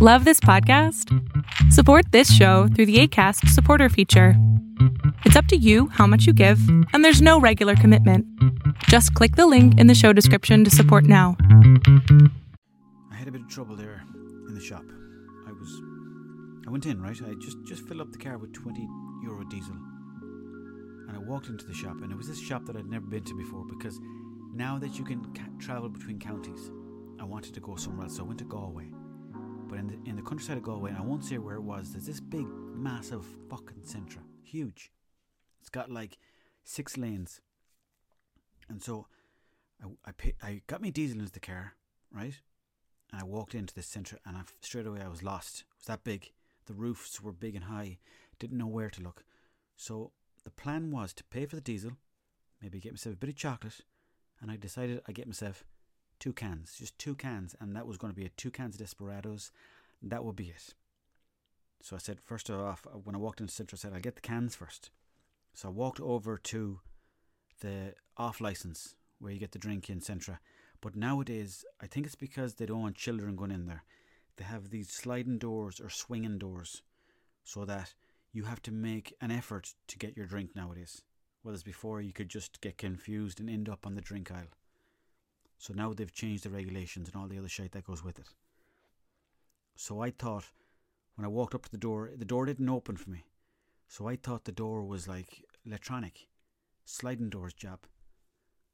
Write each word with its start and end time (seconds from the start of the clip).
Love 0.00 0.24
this 0.24 0.38
podcast? 0.38 1.12
Support 1.72 2.12
this 2.12 2.32
show 2.32 2.68
through 2.68 2.86
the 2.86 3.00
ACAST 3.00 3.48
supporter 3.48 3.88
feature. 3.88 4.34
It's 5.24 5.34
up 5.34 5.46
to 5.46 5.56
you 5.56 5.88
how 5.88 6.06
much 6.06 6.24
you 6.24 6.32
give, 6.32 6.60
and 6.92 7.04
there's 7.04 7.20
no 7.20 7.40
regular 7.40 7.74
commitment. 7.74 8.24
Just 8.84 9.12
click 9.14 9.34
the 9.34 9.48
link 9.48 9.76
in 9.76 9.88
the 9.88 9.96
show 9.96 10.12
description 10.12 10.62
to 10.62 10.70
support 10.70 11.02
now. 11.02 11.36
I 13.10 13.16
had 13.16 13.26
a 13.26 13.32
bit 13.32 13.40
of 13.40 13.48
trouble 13.48 13.74
there 13.74 14.04
in 14.46 14.54
the 14.54 14.60
shop. 14.60 14.84
I 15.48 15.50
was, 15.50 15.82
I 16.68 16.70
went 16.70 16.86
in 16.86 17.02
right. 17.02 17.20
I 17.20 17.34
just 17.40 17.56
just 17.66 17.82
filled 17.88 18.00
up 18.00 18.12
the 18.12 18.18
car 18.18 18.38
with 18.38 18.52
twenty 18.52 18.86
euro 19.24 19.42
diesel, 19.50 19.74
and 21.08 21.16
I 21.16 21.18
walked 21.18 21.48
into 21.48 21.66
the 21.66 21.74
shop, 21.74 21.96
and 22.02 22.12
it 22.12 22.16
was 22.16 22.28
this 22.28 22.40
shop 22.40 22.66
that 22.66 22.76
I'd 22.76 22.86
never 22.86 23.06
been 23.06 23.24
to 23.24 23.34
before 23.34 23.64
because 23.68 23.98
now 24.54 24.78
that 24.78 24.96
you 24.96 25.04
can 25.04 25.24
ca- 25.34 25.50
travel 25.58 25.88
between 25.88 26.20
counties, 26.20 26.70
I 27.18 27.24
wanted 27.24 27.52
to 27.54 27.60
go 27.60 27.74
somewhere 27.74 28.04
else. 28.04 28.16
So 28.18 28.22
I 28.22 28.26
went 28.28 28.38
to 28.38 28.44
Galway, 28.44 28.92
but 29.78 29.94
in 29.94 30.02
the 30.02 30.10
in 30.10 30.16
the 30.16 30.22
countryside 30.22 30.56
of 30.56 30.62
Galway, 30.62 30.90
and 30.90 30.98
I 30.98 31.02
won't 31.02 31.24
say 31.24 31.38
where 31.38 31.56
it 31.56 31.62
was. 31.62 31.92
There's 31.92 32.06
this 32.06 32.20
big, 32.20 32.46
massive 32.46 33.24
fucking 33.48 33.82
Centra, 33.82 34.22
huge. 34.42 34.90
It's 35.60 35.70
got 35.70 35.90
like 35.90 36.18
six 36.64 36.96
lanes, 36.96 37.40
and 38.68 38.82
so 38.82 39.06
I 39.82 40.10
I, 40.10 40.34
I 40.42 40.62
got 40.66 40.82
me 40.82 40.90
diesel 40.90 41.20
into 41.20 41.32
the 41.32 41.40
car, 41.40 41.74
right? 42.12 42.34
And 43.12 43.20
I 43.20 43.24
walked 43.24 43.54
into 43.54 43.74
this 43.74 43.88
Centra, 43.88 44.16
and 44.26 44.36
I, 44.36 44.42
straight 44.60 44.86
away 44.86 45.00
I 45.00 45.08
was 45.08 45.22
lost. 45.22 45.60
It 45.60 45.78
was 45.78 45.86
that 45.86 46.04
big. 46.04 46.32
The 46.66 46.74
roofs 46.74 47.22
were 47.22 47.32
big 47.32 47.54
and 47.54 47.64
high. 47.64 47.98
Didn't 48.38 48.58
know 48.58 48.66
where 48.66 48.90
to 48.90 49.02
look. 49.02 49.24
So 49.76 50.12
the 50.44 50.50
plan 50.50 50.90
was 50.90 51.12
to 51.14 51.24
pay 51.24 51.46
for 51.46 51.56
the 51.56 51.62
diesel, 51.62 51.92
maybe 52.60 52.80
get 52.80 52.92
myself 52.92 53.14
a 53.14 53.18
bit 53.18 53.30
of 53.30 53.36
chocolate, 53.36 53.80
and 54.40 54.50
I 54.50 54.56
decided 54.56 55.00
I'd 55.08 55.14
get 55.14 55.26
myself 55.26 55.64
two 56.18 56.32
cans, 56.32 56.74
just 56.78 56.98
two 56.98 57.14
cans, 57.14 57.54
and 57.60 57.74
that 57.74 57.86
was 57.86 57.98
going 57.98 58.12
to 58.12 58.16
be 58.18 58.26
it. 58.26 58.36
Two 58.36 58.50
cans 58.50 58.74
of 58.74 58.80
Desperados. 58.80 59.52
That 60.02 60.24
would 60.24 60.36
be 60.36 60.48
it. 60.48 60.74
So 61.82 61.96
I 61.96 61.98
said, 61.98 62.20
first 62.20 62.50
off, 62.50 62.86
uh, 62.86 62.98
when 62.98 63.14
I 63.14 63.18
walked 63.18 63.40
into 63.40 63.52
Centra, 63.52 63.74
I 63.74 63.76
said, 63.76 63.92
I'll 63.92 64.00
get 64.00 64.16
the 64.16 64.20
cans 64.20 64.54
first. 64.54 64.90
So 65.54 65.68
I 65.68 65.72
walked 65.72 66.00
over 66.00 66.36
to 66.36 66.80
the 67.60 67.94
off 68.16 68.40
license 68.40 68.94
where 69.18 69.32
you 69.32 69.38
get 69.38 69.52
the 69.52 69.58
drink 69.58 69.90
in 69.90 70.00
Centra. 70.00 70.38
But 70.80 70.96
nowadays, 70.96 71.64
I 71.80 71.86
think 71.86 72.06
it's 72.06 72.14
because 72.14 72.54
they 72.54 72.66
don't 72.66 72.82
want 72.82 72.96
children 72.96 73.36
going 73.36 73.50
in 73.50 73.66
there. 73.66 73.84
They 74.36 74.44
have 74.44 74.70
these 74.70 74.90
sliding 74.90 75.38
doors 75.38 75.80
or 75.80 75.90
swinging 75.90 76.38
doors 76.38 76.82
so 77.42 77.64
that 77.64 77.94
you 78.32 78.44
have 78.44 78.62
to 78.62 78.72
make 78.72 79.14
an 79.20 79.30
effort 79.30 79.74
to 79.88 79.98
get 79.98 80.16
your 80.16 80.26
drink 80.26 80.54
nowadays. 80.54 81.02
Whereas 81.42 81.62
before, 81.62 82.00
you 82.00 82.12
could 82.12 82.28
just 82.28 82.60
get 82.60 82.78
confused 82.78 83.40
and 83.40 83.48
end 83.48 83.68
up 83.68 83.86
on 83.86 83.94
the 83.94 84.00
drink 84.00 84.30
aisle. 84.30 84.54
So 85.58 85.74
now 85.74 85.92
they've 85.92 86.12
changed 86.12 86.44
the 86.44 86.50
regulations 86.50 87.08
and 87.08 87.16
all 87.16 87.28
the 87.28 87.38
other 87.38 87.48
shit 87.48 87.72
that 87.72 87.86
goes 87.86 88.02
with 88.02 88.18
it. 88.18 88.28
So 89.76 90.00
I 90.00 90.10
thought, 90.10 90.44
when 91.16 91.24
I 91.24 91.28
walked 91.28 91.54
up 91.54 91.64
to 91.64 91.70
the 91.70 91.76
door, 91.76 92.10
the 92.16 92.24
door 92.24 92.46
didn't 92.46 92.68
open 92.68 92.96
for 92.96 93.10
me. 93.10 93.24
So 93.88 94.08
I 94.08 94.16
thought 94.16 94.44
the 94.44 94.52
door 94.52 94.84
was 94.84 95.08
like 95.08 95.44
electronic, 95.64 96.28
sliding 96.84 97.30
doors 97.30 97.54
job. 97.54 97.80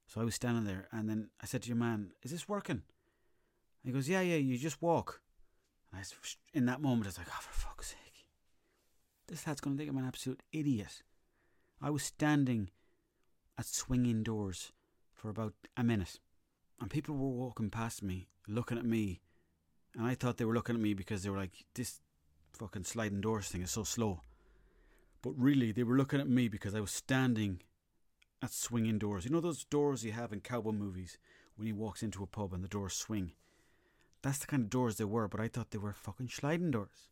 So 0.06 0.20
I 0.20 0.24
was 0.24 0.34
standing 0.34 0.64
there, 0.64 0.88
and 0.92 1.08
then 1.08 1.30
I 1.40 1.46
said 1.46 1.62
to 1.62 1.68
your 1.68 1.76
man, 1.76 2.12
"Is 2.22 2.30
this 2.30 2.48
working?" 2.48 2.82
And 2.82 3.84
he 3.84 3.92
goes, 3.92 4.08
"Yeah, 4.08 4.20
yeah. 4.20 4.36
You 4.36 4.58
just 4.58 4.82
walk." 4.82 5.22
And 5.90 6.00
I, 6.00 6.04
in 6.52 6.66
that 6.66 6.82
moment, 6.82 7.06
I 7.06 7.08
was 7.08 7.18
like, 7.18 7.28
"Oh, 7.30 7.40
for 7.40 7.52
fuck's 7.52 7.88
sake! 7.88 8.28
This 9.26 9.46
lad's 9.46 9.60
going 9.60 9.76
to 9.76 9.78
think 9.78 9.90
I'm 9.90 9.96
an 9.96 10.06
absolute 10.06 10.42
idiot." 10.52 11.02
I 11.80 11.90
was 11.90 12.02
standing 12.02 12.70
at 13.56 13.66
swinging 13.66 14.22
doors 14.22 14.72
for 15.12 15.28
about 15.28 15.54
a 15.76 15.84
minute, 15.84 16.18
and 16.80 16.90
people 16.90 17.16
were 17.16 17.28
walking 17.28 17.70
past 17.70 18.02
me, 18.02 18.28
looking 18.46 18.78
at 18.78 18.84
me, 18.84 19.20
and 19.94 20.06
I 20.06 20.14
thought 20.14 20.36
they 20.36 20.44
were 20.44 20.54
looking 20.54 20.74
at 20.74 20.82
me 20.82 20.94
because 20.94 21.22
they 21.22 21.30
were 21.30 21.38
like, 21.38 21.64
"This 21.74 22.00
fucking 22.52 22.84
sliding 22.84 23.20
doors 23.20 23.48
thing 23.48 23.62
is 23.62 23.70
so 23.70 23.84
slow." 23.84 24.22
But 25.22 25.38
really, 25.38 25.72
they 25.72 25.84
were 25.84 25.96
looking 25.96 26.20
at 26.20 26.28
me 26.28 26.48
because 26.48 26.74
I 26.74 26.80
was 26.80 26.90
standing 26.90 27.62
at 28.42 28.52
swinging 28.52 28.98
doors. 28.98 29.24
You 29.24 29.30
know 29.30 29.40
those 29.40 29.64
doors 29.64 30.04
you 30.04 30.12
have 30.12 30.32
in 30.32 30.40
cowboy 30.40 30.72
movies 30.72 31.16
when 31.56 31.66
he 31.66 31.72
walks 31.72 32.02
into 32.02 32.22
a 32.22 32.26
pub 32.26 32.52
and 32.52 32.62
the 32.62 32.68
doors 32.68 32.92
swing? 32.92 33.32
That's 34.22 34.38
the 34.38 34.46
kind 34.46 34.64
of 34.64 34.70
doors 34.70 34.96
they 34.96 35.04
were, 35.04 35.28
but 35.28 35.40
I 35.40 35.48
thought 35.48 35.70
they 35.70 35.78
were 35.78 35.92
fucking 35.92 36.28
sliding 36.28 36.70
doors. 36.70 37.08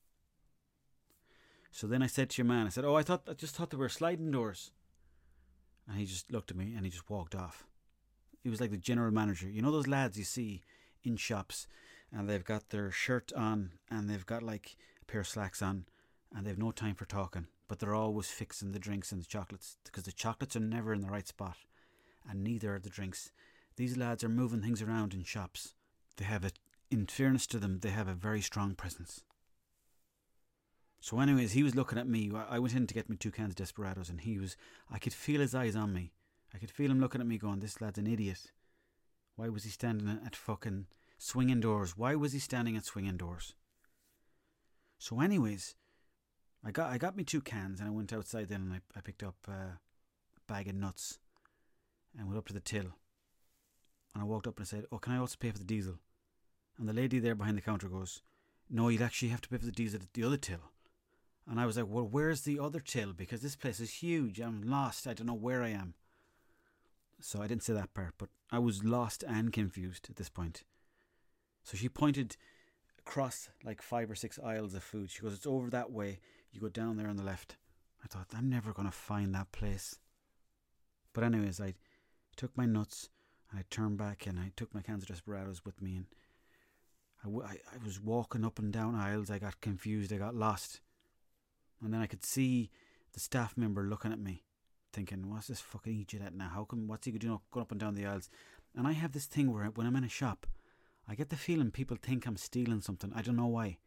So 1.70 1.86
then 1.86 2.02
I 2.02 2.06
said 2.06 2.30
to 2.30 2.42
your 2.42 2.46
man, 2.46 2.66
I 2.66 2.68
said, 2.68 2.84
Oh, 2.84 2.94
I 2.94 3.02
thought 3.02 3.22
I 3.28 3.32
just 3.32 3.56
thought 3.56 3.70
they 3.70 3.76
were 3.78 3.88
sliding 3.88 4.30
doors. 4.30 4.72
And 5.88 5.98
he 5.98 6.04
just 6.04 6.30
looked 6.30 6.50
at 6.50 6.56
me 6.56 6.74
and 6.74 6.84
he 6.84 6.90
just 6.90 7.08
walked 7.08 7.34
off. 7.34 7.66
He 8.42 8.50
was 8.50 8.60
like 8.60 8.70
the 8.70 8.76
general 8.76 9.12
manager. 9.12 9.48
You 9.48 9.62
know 9.62 9.70
those 9.70 9.86
lads 9.86 10.18
you 10.18 10.24
see 10.24 10.62
in 11.04 11.16
shops 11.16 11.66
and 12.12 12.28
they've 12.28 12.44
got 12.44 12.70
their 12.70 12.90
shirt 12.90 13.32
on 13.34 13.72
and 13.90 14.08
they've 14.08 14.26
got 14.26 14.42
like 14.42 14.76
a 15.00 15.04
pair 15.04 15.20
of 15.20 15.28
slacks 15.28 15.62
on 15.62 15.86
and 16.34 16.46
they've 16.46 16.58
no 16.58 16.70
time 16.70 16.94
for 16.94 17.04
talking, 17.04 17.46
but 17.68 17.78
they're 17.78 17.94
always 17.94 18.28
fixing 18.28 18.72
the 18.72 18.78
drinks 18.78 19.12
and 19.12 19.20
the 19.20 19.26
chocolates 19.26 19.76
because 19.84 20.04
the 20.04 20.12
chocolates 20.12 20.56
are 20.56 20.60
never 20.60 20.92
in 20.92 21.02
the 21.02 21.10
right 21.10 21.28
spot, 21.28 21.56
and 22.28 22.42
neither 22.42 22.74
are 22.74 22.78
the 22.78 22.88
drinks. 22.88 23.30
These 23.76 23.96
lads 23.96 24.24
are 24.24 24.28
moving 24.28 24.62
things 24.62 24.82
around 24.82 25.14
in 25.14 25.24
shops. 25.24 25.74
They 26.16 26.24
have 26.24 26.44
a, 26.44 26.50
in 26.90 27.06
fairness 27.06 27.46
to 27.48 27.58
them, 27.58 27.80
they 27.80 27.90
have 27.90 28.08
a 28.08 28.14
very 28.14 28.40
strong 28.40 28.74
presence. 28.74 29.22
So, 31.00 31.18
anyways, 31.18 31.52
he 31.52 31.64
was 31.64 31.74
looking 31.74 31.98
at 31.98 32.06
me. 32.06 32.30
I 32.48 32.60
went 32.60 32.74
in 32.74 32.86
to 32.86 32.94
get 32.94 33.10
me 33.10 33.16
two 33.16 33.32
cans 33.32 33.50
of 33.50 33.56
Desperados, 33.56 34.08
and 34.08 34.20
he 34.20 34.38
was. 34.38 34.56
I 34.88 35.00
could 35.00 35.12
feel 35.12 35.40
his 35.40 35.52
eyes 35.52 35.74
on 35.74 35.92
me. 35.92 36.12
I 36.54 36.58
could 36.58 36.70
feel 36.70 36.90
him 36.90 37.00
looking 37.00 37.20
at 37.20 37.26
me, 37.26 37.38
going, 37.38 37.60
"This 37.60 37.80
lad's 37.80 37.98
an 37.98 38.06
idiot. 38.06 38.52
Why 39.36 39.48
was 39.48 39.64
he 39.64 39.70
standing 39.70 40.20
at 40.24 40.36
fucking 40.36 40.86
swinging 41.18 41.60
doors? 41.60 41.96
Why 41.96 42.14
was 42.14 42.32
he 42.32 42.38
standing 42.38 42.76
at 42.76 42.84
swinging 42.84 43.16
doors?" 43.16 43.54
So, 44.98 45.20
anyways, 45.20 45.74
I 46.64 46.70
got 46.70 46.90
I 46.90 46.98
got 46.98 47.16
me 47.16 47.24
two 47.24 47.40
cans 47.40 47.80
and 47.80 47.88
I 47.88 47.92
went 47.92 48.12
outside 48.12 48.48
then 48.48 48.62
and 48.62 48.72
I, 48.74 48.80
I 48.96 49.00
picked 49.00 49.22
up 49.22 49.36
uh, 49.48 49.52
a 49.52 49.80
bag 50.46 50.68
of 50.68 50.74
nuts 50.74 51.18
and 52.16 52.26
went 52.26 52.38
up 52.38 52.46
to 52.46 52.52
the 52.52 52.60
till. 52.60 52.96
And 54.14 54.22
I 54.22 54.24
walked 54.24 54.46
up 54.46 54.58
and 54.58 54.64
I 54.64 54.68
said, 54.68 54.86
"Oh, 54.92 54.98
can 54.98 55.14
I 55.14 55.18
also 55.18 55.36
pay 55.40 55.50
for 55.50 55.58
the 55.58 55.64
diesel?" 55.64 55.98
And 56.78 56.88
the 56.88 56.92
lady 56.92 57.18
there 57.18 57.34
behind 57.34 57.56
the 57.56 57.62
counter 57.62 57.88
goes, 57.88 58.22
"No, 58.68 58.88
you'd 58.88 59.02
actually 59.02 59.30
have 59.30 59.40
to 59.40 59.48
pay 59.48 59.56
for 59.56 59.66
the 59.66 59.72
diesel 59.72 60.00
at 60.02 60.12
the 60.12 60.24
other 60.24 60.36
till." 60.36 60.70
And 61.46 61.58
I 61.58 61.66
was 61.66 61.76
like, 61.76 61.88
"Well, 61.88 62.06
where's 62.06 62.42
the 62.42 62.60
other 62.60 62.78
till? 62.78 63.12
Because 63.12 63.40
this 63.40 63.56
place 63.56 63.80
is 63.80 63.94
huge. 63.94 64.38
I'm 64.38 64.62
lost. 64.62 65.06
I 65.06 65.14
don't 65.14 65.26
know 65.26 65.34
where 65.34 65.62
I 65.62 65.70
am." 65.70 65.94
So 67.24 67.40
I 67.40 67.46
didn't 67.46 67.62
say 67.62 67.72
that 67.72 67.94
part, 67.94 68.14
but 68.18 68.28
I 68.50 68.58
was 68.58 68.84
lost 68.84 69.24
and 69.26 69.52
confused 69.52 70.08
at 70.10 70.16
this 70.16 70.28
point. 70.28 70.64
So 71.62 71.76
she 71.76 71.88
pointed 71.88 72.36
across 72.98 73.48
like 73.64 73.80
five 73.80 74.10
or 74.10 74.14
six 74.14 74.38
aisles 74.38 74.74
of 74.74 74.82
food. 74.82 75.10
She 75.10 75.22
goes, 75.22 75.34
"It's 75.34 75.46
over 75.46 75.70
that 75.70 75.90
way. 75.90 76.20
You 76.50 76.60
go 76.60 76.68
down 76.68 76.96
there 76.96 77.08
on 77.08 77.16
the 77.16 77.22
left." 77.22 77.56
I 78.04 78.08
thought, 78.08 78.26
I'm 78.36 78.50
never 78.50 78.72
going 78.72 78.88
to 78.88 78.92
find 78.92 79.34
that 79.34 79.52
place. 79.52 79.98
But 81.12 81.24
anyways, 81.24 81.60
I 81.60 81.74
took 82.36 82.56
my 82.56 82.66
nuts 82.66 83.08
and 83.50 83.60
I 83.60 83.64
turned 83.70 83.98
back 83.98 84.26
and 84.26 84.40
I 84.40 84.50
took 84.56 84.74
my 84.74 84.80
cans 84.80 85.04
of 85.04 85.08
Desperados 85.08 85.64
with 85.64 85.80
me 85.80 85.96
and 85.96 86.06
I, 87.22 87.26
w- 87.26 87.44
I, 87.44 87.58
I 87.74 87.84
was 87.84 88.00
walking 88.00 88.44
up 88.44 88.58
and 88.58 88.72
down 88.72 88.94
aisles. 88.94 89.30
I 89.30 89.38
got 89.38 89.60
confused. 89.60 90.12
I 90.12 90.16
got 90.16 90.34
lost. 90.34 90.80
And 91.82 91.92
then 91.92 92.00
I 92.00 92.06
could 92.06 92.24
see 92.24 92.70
the 93.12 93.20
staff 93.20 93.56
member 93.56 93.82
looking 93.82 94.12
at 94.12 94.18
me, 94.18 94.42
thinking, 94.92 95.30
"What's 95.30 95.48
this 95.48 95.60
fucking 95.60 96.00
idiot 96.00 96.22
at 96.24 96.34
now? 96.34 96.48
How 96.48 96.64
come? 96.64 96.86
What's 96.86 97.06
he 97.06 97.12
doing 97.12 97.34
up, 97.34 97.42
going 97.50 97.62
up 97.62 97.70
and 97.70 97.80
down 97.80 97.94
the 97.94 98.06
aisles?" 98.06 98.30
And 98.74 98.86
I 98.86 98.92
have 98.92 99.12
this 99.12 99.26
thing 99.26 99.52
where 99.52 99.64
when 99.66 99.86
I'm 99.86 99.96
in 99.96 100.04
a 100.04 100.08
shop, 100.08 100.46
I 101.08 101.14
get 101.14 101.28
the 101.28 101.36
feeling 101.36 101.70
people 101.70 101.96
think 102.00 102.26
I'm 102.26 102.36
stealing 102.36 102.80
something. 102.80 103.12
I 103.14 103.22
don't 103.22 103.36
know 103.36 103.46
why. 103.46 103.78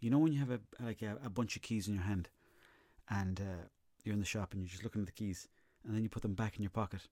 You 0.00 0.10
know 0.10 0.18
when 0.18 0.32
you 0.32 0.38
have 0.38 0.50
a 0.50 0.60
like 0.80 1.02
a, 1.02 1.18
a 1.24 1.30
bunch 1.30 1.56
of 1.56 1.62
keys 1.62 1.88
in 1.88 1.94
your 1.94 2.04
hand, 2.04 2.28
and 3.08 3.40
uh, 3.40 3.66
you're 4.04 4.12
in 4.12 4.20
the 4.20 4.26
shop 4.26 4.52
and 4.52 4.62
you're 4.62 4.70
just 4.70 4.84
looking 4.84 5.02
at 5.02 5.06
the 5.06 5.12
keys, 5.12 5.48
and 5.84 5.94
then 5.94 6.02
you 6.02 6.08
put 6.08 6.22
them 6.22 6.34
back 6.34 6.56
in 6.56 6.62
your 6.62 6.70
pocket. 6.70 7.08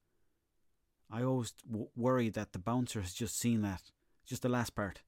I 1.11 1.23
always 1.23 1.53
w- 1.69 1.89
worry 1.97 2.29
that 2.31 2.53
the 2.53 2.59
bouncer 2.59 3.01
has 3.01 3.13
just 3.13 3.39
seen 3.39 3.63
that, 3.63 3.91
just 4.25 4.43
the 4.43 4.49
last 4.49 4.75
part, 4.75 5.03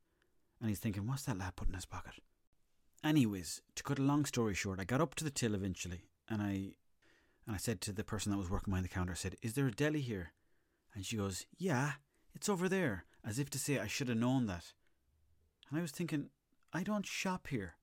and 0.61 0.69
he's 0.69 0.81
thinking, 0.81 1.07
"What's 1.07 1.25
that 1.25 1.39
lad 1.39 1.57
put 1.57 1.69
in 1.69 1.75
his 1.75 1.87
pocket?" 1.87 2.15
Anyways, 3.05 3.63
to 3.77 3.83
cut 3.85 3.99
a 3.99 4.03
long 4.03 4.25
story 4.25 4.55
short, 4.55 4.81
I 4.81 4.85
got 4.85 5.01
up 5.01 5.15
to 5.17 5.25
the 5.25 5.31
till 5.31 5.55
eventually, 5.55 6.03
and 6.29 6.43
I 6.43 6.75
and 7.49 7.55
I 7.55 7.59
said 7.59 7.81
to 7.81 7.93
the 7.93 8.05
person 8.05 8.31
that 8.31 8.37
was 8.37 8.51
working 8.51 8.71
behind 8.71 8.85
the 8.85 8.91
counter, 8.91 9.13
I 9.13 9.17
said, 9.17 9.37
"Is 9.41 9.55
there 9.55 9.67
a 9.67 9.73
deli 9.73 10.03
here?" 10.03 10.33
And 10.95 11.05
she 11.05 11.17
goes, 11.17 11.47
"Yeah, 11.57 11.95
it's 12.35 12.49
over 12.49 12.69
there," 12.69 13.07
as 13.25 13.39
if 13.39 13.49
to 13.51 13.59
say 13.59 13.79
I 13.79 13.87
should 13.87 14.09
have 14.09 14.19
known 14.19 14.47
that. 14.47 14.75
And 15.71 15.79
I 15.79 15.83
was 15.83 15.91
thinking, 15.91 16.29
I 16.75 16.83
don't 16.83 17.07
shop 17.07 17.47
here. 17.47 17.77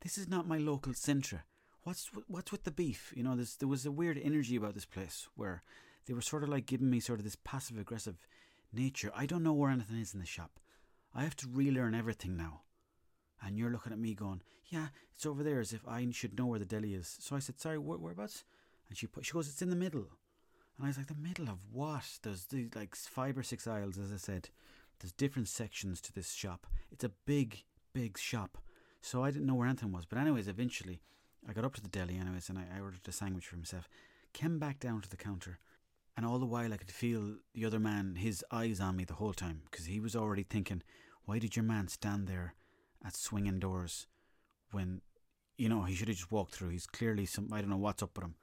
This 0.00 0.18
is 0.18 0.28
not 0.28 0.46
my 0.46 0.58
local 0.58 0.92
centre. 0.92 1.46
What's 1.82 2.10
what's 2.26 2.52
with 2.52 2.64
the 2.64 2.70
beef? 2.70 3.14
You 3.16 3.22
know, 3.22 3.34
there 3.34 3.66
was 3.66 3.86
a 3.86 3.90
weird 3.90 4.18
energy 4.18 4.54
about 4.54 4.74
this 4.74 4.84
place 4.84 5.28
where 5.34 5.62
they 6.04 6.12
were 6.12 6.20
sort 6.20 6.42
of 6.42 6.50
like 6.50 6.66
giving 6.66 6.90
me 6.90 7.00
sort 7.00 7.18
of 7.18 7.24
this 7.24 7.36
passive 7.42 7.78
aggressive 7.78 8.18
nature. 8.70 9.10
I 9.14 9.24
don't 9.24 9.42
know 9.42 9.54
where 9.54 9.70
anything 9.70 9.98
is 9.98 10.12
in 10.12 10.20
the 10.20 10.26
shop. 10.26 10.60
I 11.14 11.22
have 11.22 11.36
to 11.36 11.48
relearn 11.48 11.94
everything 11.94 12.36
now. 12.36 12.64
And 13.40 13.56
you're 13.56 13.70
looking 13.70 13.92
at 13.92 13.98
me 13.98 14.14
going, 14.14 14.42
yeah, 14.66 14.88
it's 15.14 15.24
over 15.24 15.42
there, 15.42 15.60
as 15.60 15.72
if 15.72 15.86
I 15.88 16.06
should 16.10 16.38
know 16.38 16.46
where 16.46 16.58
the 16.58 16.66
deli 16.66 16.92
is. 16.92 17.16
So 17.20 17.36
I 17.36 17.38
said, 17.38 17.58
sorry, 17.58 17.78
where, 17.78 17.98
whereabouts? 17.98 18.44
And 18.88 18.96
she 18.96 19.06
put, 19.06 19.26
she 19.26 19.32
goes, 19.32 19.48
it's 19.48 19.62
in 19.62 19.70
the 19.70 19.76
middle. 19.76 20.06
And 20.76 20.84
I 20.84 20.88
was 20.88 20.98
like, 20.98 21.06
the 21.06 21.14
middle 21.14 21.48
of 21.48 21.58
what? 21.72 22.04
There's 22.22 22.46
the, 22.46 22.68
like 22.74 22.94
five 22.94 23.36
or 23.36 23.42
six 23.42 23.66
aisles, 23.66 23.98
as 23.98 24.12
I 24.12 24.16
said. 24.16 24.50
There's 25.00 25.12
different 25.12 25.48
sections 25.48 26.00
to 26.02 26.12
this 26.12 26.32
shop. 26.32 26.66
It's 26.90 27.04
a 27.04 27.10
big, 27.26 27.64
big 27.92 28.18
shop. 28.18 28.58
So 29.00 29.22
I 29.22 29.30
didn't 29.30 29.46
know 29.46 29.54
where 29.54 29.68
anything 29.68 29.92
was. 29.92 30.06
But 30.06 30.18
anyways, 30.18 30.48
eventually 30.48 31.00
I 31.48 31.52
got 31.52 31.64
up 31.64 31.74
to 31.74 31.82
the 31.82 31.88
deli 31.88 32.16
anyways 32.16 32.48
and 32.48 32.58
I, 32.58 32.64
I 32.76 32.80
ordered 32.80 33.06
a 33.06 33.12
sandwich 33.12 33.46
for 33.46 33.56
myself. 33.56 33.88
Came 34.32 34.58
back 34.58 34.80
down 34.80 35.00
to 35.02 35.08
the 35.08 35.16
counter 35.16 35.58
and 36.16 36.24
all 36.24 36.38
the 36.38 36.46
while 36.46 36.72
I 36.72 36.76
could 36.76 36.90
feel 36.90 37.36
the 37.54 37.64
other 37.64 37.78
man, 37.78 38.16
his 38.16 38.44
eyes 38.50 38.80
on 38.80 38.96
me 38.96 39.04
the 39.04 39.14
whole 39.14 39.34
time 39.34 39.62
because 39.70 39.86
he 39.86 40.00
was 40.00 40.16
already 40.16 40.42
thinking, 40.42 40.82
why 41.24 41.38
did 41.38 41.56
your 41.56 41.64
man 41.64 41.88
stand 41.88 42.26
there 42.26 42.54
at 43.04 43.14
swinging 43.14 43.58
doors 43.58 44.06
when, 44.72 45.02
you 45.56 45.68
know, 45.68 45.82
he 45.82 45.94
should 45.94 46.08
have 46.08 46.16
just 46.16 46.32
walked 46.32 46.54
through. 46.54 46.70
He's 46.70 46.86
clearly 46.86 47.26
some, 47.26 47.52
I 47.52 47.60
don't 47.60 47.70
know 47.70 47.76
what's 47.76 48.02
up 48.02 48.16
with 48.16 48.24
him. 48.24 48.34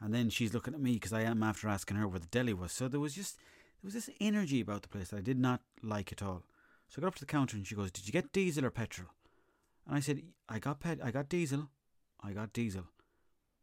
And 0.00 0.14
then 0.14 0.30
she's 0.30 0.54
looking 0.54 0.74
at 0.74 0.80
me 0.80 0.94
because 0.94 1.12
I 1.12 1.22
am 1.22 1.42
after 1.42 1.68
asking 1.68 1.96
her 1.96 2.06
where 2.06 2.20
the 2.20 2.26
deli 2.26 2.54
was. 2.54 2.72
So 2.72 2.88
there 2.88 3.00
was 3.00 3.14
just, 3.14 3.36
there 3.36 3.88
was 3.88 3.94
this 3.94 4.10
energy 4.20 4.60
about 4.60 4.82
the 4.82 4.88
place 4.88 5.08
that 5.08 5.18
I 5.18 5.22
did 5.22 5.38
not 5.38 5.60
like 5.82 6.12
at 6.12 6.22
all. 6.22 6.44
So 6.88 6.98
I 6.98 7.02
got 7.02 7.08
up 7.08 7.14
to 7.16 7.20
the 7.20 7.26
counter 7.26 7.56
and 7.56 7.66
she 7.66 7.74
goes, 7.74 7.90
"Did 7.90 8.06
you 8.06 8.12
get 8.12 8.32
diesel 8.32 8.64
or 8.64 8.70
petrol?" 8.70 9.08
And 9.86 9.96
I 9.96 10.00
said, 10.00 10.22
"I 10.48 10.58
got 10.58 10.80
pet, 10.80 10.98
I 11.02 11.10
got 11.10 11.28
diesel, 11.28 11.68
I 12.22 12.32
got 12.32 12.52
diesel." 12.52 12.84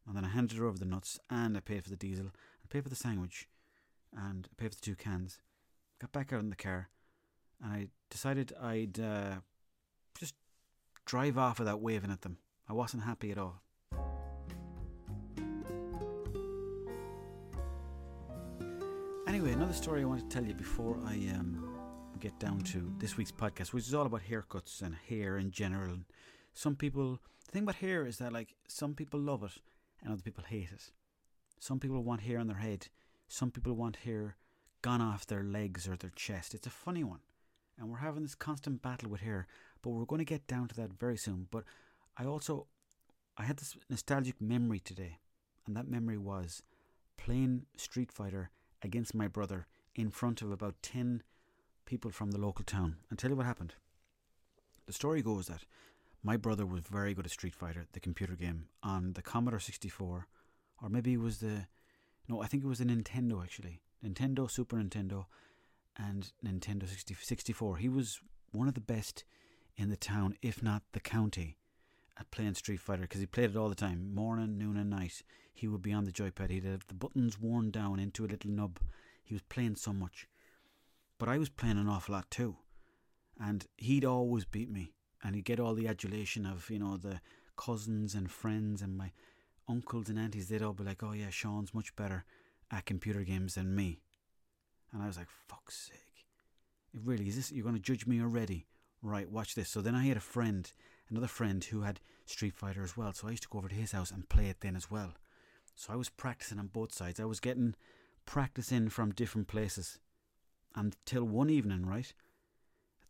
And 0.08 0.16
then 0.16 0.26
I 0.26 0.30
handed 0.30 0.58
her 0.58 0.66
over 0.66 0.78
the 0.78 0.86
nuts 0.86 1.20
and 1.30 1.58
I 1.58 1.60
paid 1.62 1.84
for 1.84 1.90
the 1.90 1.96
diesel, 1.96 2.28
I 2.28 2.68
paid 2.70 2.84
for 2.84 2.90
the 2.90 2.96
sandwich, 2.96 3.48
and 4.16 4.48
I 4.52 4.62
paid 4.62 4.70
for 4.72 4.76
the 4.76 4.86
two 4.86 4.96
cans. 4.96 5.40
Got 6.00 6.12
back 6.12 6.32
out 6.32 6.42
in 6.42 6.50
the 6.50 6.56
car, 6.56 6.90
and 7.64 7.72
I 7.72 7.88
decided 8.10 8.54
I'd 8.62 9.00
uh, 9.00 9.36
just 10.20 10.36
drive 11.06 11.38
off 11.38 11.60
without 11.60 11.82
waving 11.82 12.12
at 12.12 12.22
them. 12.22 12.38
I 12.70 12.74
wasn't 12.74 13.04
happy 13.04 13.32
at 13.32 13.38
all. 13.38 13.62
Anyway, 19.36 19.52
another 19.52 19.74
story 19.74 20.02
I 20.02 20.06
want 20.06 20.22
to 20.22 20.34
tell 20.34 20.48
you 20.48 20.54
before 20.54 20.98
I 21.06 21.16
um, 21.36 21.62
get 22.22 22.40
down 22.40 22.62
to 22.72 22.96
this 23.00 23.18
week's 23.18 23.34
podcast, 23.34 23.74
which 23.74 23.86
is 23.86 23.94
all 23.94 24.06
about 24.06 24.22
haircuts 24.22 24.82
and 24.82 24.96
hair 25.10 25.38
in 25.38 25.52
general. 25.52 25.98
Some 26.54 26.78
people, 26.78 27.20
the 27.46 27.52
thing 27.52 27.64
about 27.64 27.76
hair 27.76 28.06
is 28.06 28.18
that 28.20 28.32
like 28.32 28.56
some 28.70 28.94
people 28.94 29.20
love 29.20 29.44
it 29.44 29.52
and 30.02 30.14
other 30.14 30.22
people 30.22 30.46
hate 30.48 30.72
it. 30.72 30.90
Some 31.60 31.82
people 31.82 32.02
want 32.02 32.22
hair 32.22 32.40
on 32.40 32.48
their 32.48 32.60
head. 32.60 32.88
Some 33.28 33.52
people 33.52 33.74
want 33.74 33.98
hair 34.06 34.38
gone 34.82 35.02
off 35.02 35.28
their 35.28 35.44
legs 35.44 35.86
or 35.86 35.98
their 35.98 36.14
chest. 36.16 36.54
It's 36.54 36.68
a 36.68 36.70
funny 36.70 37.04
one, 37.04 37.20
and 37.78 37.90
we're 37.90 37.98
having 37.98 38.24
this 38.24 38.36
constant 38.36 38.82
battle 38.82 39.10
with 39.10 39.20
hair. 39.20 39.48
But 39.82 39.90
we're 39.90 40.06
going 40.06 40.20
to 40.20 40.24
get 40.24 40.48
down 40.48 40.70
to 40.70 40.76
that 40.76 40.98
very 40.98 41.18
soon. 41.18 41.50
But 41.52 41.66
I 42.18 42.24
also, 42.24 42.68
I 43.38 43.44
had 43.44 43.58
this 43.58 43.76
nostalgic 43.90 44.40
memory 44.40 44.80
today, 44.80 45.18
and 45.68 45.76
that 45.76 45.90
memory 45.90 46.18
was 46.18 46.64
playing 47.18 47.66
Street 47.76 48.14
Fighter 48.14 48.52
against 48.86 49.14
my 49.14 49.28
brother 49.28 49.68
in 49.96 50.10
front 50.10 50.42
of 50.42 50.52
about 50.52 50.76
10 50.82 51.24
people 51.86 52.12
from 52.12 52.32
the 52.32 52.40
local 52.40 52.64
town. 52.64 52.98
And 53.10 53.20
tell 53.20 53.30
you 53.30 53.36
what 53.36 53.46
happened. 53.46 53.74
The 54.86 54.94
story 54.94 55.22
goes 55.22 55.48
that 55.48 55.66
my 56.24 56.38
brother 56.38 56.66
was 56.66 56.82
very 56.90 57.14
good 57.14 57.26
at 57.26 57.32
Street 57.32 57.56
Fighter, 57.56 57.86
the 57.94 58.00
computer 58.00 58.36
game, 58.36 58.68
on 58.84 59.14
the 59.14 59.22
Commodore 59.22 59.60
64, 59.60 60.28
or 60.82 60.90
maybe 60.90 61.14
it 61.14 61.20
was 61.20 61.40
the. 61.40 61.68
No, 62.28 62.42
I 62.42 62.48
think 62.48 62.64
it 62.64 62.68
was 62.68 62.80
the 62.80 62.86
Nintendo 62.86 63.44
actually. 63.44 63.82
Nintendo, 64.04 64.50
Super 64.50 64.78
Nintendo, 64.78 65.26
and 65.98 66.32
Nintendo 66.44 66.88
60, 66.88 67.16
64. 67.20 67.78
He 67.78 67.90
was 67.90 68.20
one 68.52 68.68
of 68.68 68.74
the 68.74 68.82
best 68.82 69.24
in 69.78 69.90
the 69.90 69.98
town, 69.98 70.36
if 70.42 70.64
not 70.64 70.84
the 70.94 71.00
county, 71.00 71.58
at 72.20 72.32
playing 72.32 72.56
Street 72.56 72.80
Fighter 72.80 73.02
because 73.02 73.22
he 73.22 73.26
played 73.26 73.52
it 73.52 73.58
all 73.58 73.70
the 73.70 73.76
time, 73.76 74.14
morning, 74.14 74.58
noon, 74.58 74.78
and 74.78 74.90
night. 74.90 75.22
He 75.54 75.68
would 75.68 75.82
be 75.82 75.94
on 75.94 76.06
the 76.06 76.12
joypad. 76.12 76.50
He'd 76.50 76.66
have 76.66 76.88
the 76.88 76.94
buttons 76.94 77.40
worn 77.40 77.72
down 77.72 78.00
into 78.00 78.26
a 78.26 78.28
little 78.28 78.52
nub. 78.52 78.80
He 79.24 79.34
was 79.34 79.44
playing 79.44 79.76
so 79.76 79.94
much. 79.94 80.28
But 81.18 81.30
I 81.30 81.38
was 81.38 81.50
playing 81.50 81.78
an 81.78 81.88
awful 81.88 82.14
lot 82.14 82.30
too. 82.30 82.58
And 83.40 83.66
he'd 83.78 84.06
always 84.06 84.46
beat 84.46 84.70
me. 84.70 84.94
And 85.24 85.36
he'd 85.36 85.46
get 85.46 85.60
all 85.60 85.74
the 85.74 85.88
adulation 85.88 86.46
of, 86.46 86.70
you 86.70 86.80
know, 86.80 86.98
the 86.98 87.22
cousins 87.58 88.16
and 88.16 88.30
friends 88.30 88.82
and 88.82 88.98
my 88.98 89.12
uncles 89.68 90.10
and 90.10 90.20
aunties. 90.20 90.50
They'd 90.50 90.62
all 90.62 90.74
be 90.74 90.84
like, 90.84 91.04
oh, 91.04 91.14
yeah, 91.14 91.30
Sean's 91.30 91.74
much 91.74 91.96
better 91.96 92.26
at 92.72 92.86
computer 92.86 93.24
games 93.24 93.56
than 93.56 93.76
me. 93.76 94.02
And 94.92 95.02
I 95.02 95.08
was 95.08 95.18
like, 95.18 95.30
fuck's 95.48 95.90
sake. 95.92 96.26
Really 97.04 97.28
is 97.28 97.36
this? 97.36 97.52
You're 97.52 97.64
going 97.64 97.76
to 97.76 97.82
judge 97.82 98.06
me 98.06 98.22
already? 98.22 98.68
Right, 99.02 99.30
watch 99.30 99.56
this. 99.56 99.70
So 99.70 99.82
then 99.82 99.96
I 99.96 100.06
had 100.06 100.18
a 100.18 100.22
friend, 100.22 100.72
another 101.10 101.28
friend 101.28 101.64
who 101.64 101.82
had 101.82 102.00
Street 102.26 102.56
Fighter 102.56 102.84
as 102.84 102.98
well. 102.98 103.14
So 103.14 103.28
I 103.28 103.32
used 103.32 103.44
to 103.44 103.50
go 103.50 103.60
over 103.60 103.70
to 103.70 103.76
his 103.76 103.92
house 103.92 104.12
and 104.12 104.30
play 104.30 104.48
it 104.48 104.58
then 104.62 104.76
as 104.76 104.90
well. 104.90 105.14
So 105.76 105.94
I 105.94 105.96
was 105.96 106.10
practicing 106.10 106.60
on 106.60 106.68
both 106.68 106.94
sides. 106.94 107.20
I 107.20 107.26
was 107.26 107.40
getting 107.40 107.76
practice 108.26 108.72
in 108.72 108.90
from 108.90 109.12
different 109.12 109.48
places 109.48 110.00
until 110.76 111.24
one 111.24 111.50
evening, 111.50 111.86
right? 111.86 112.14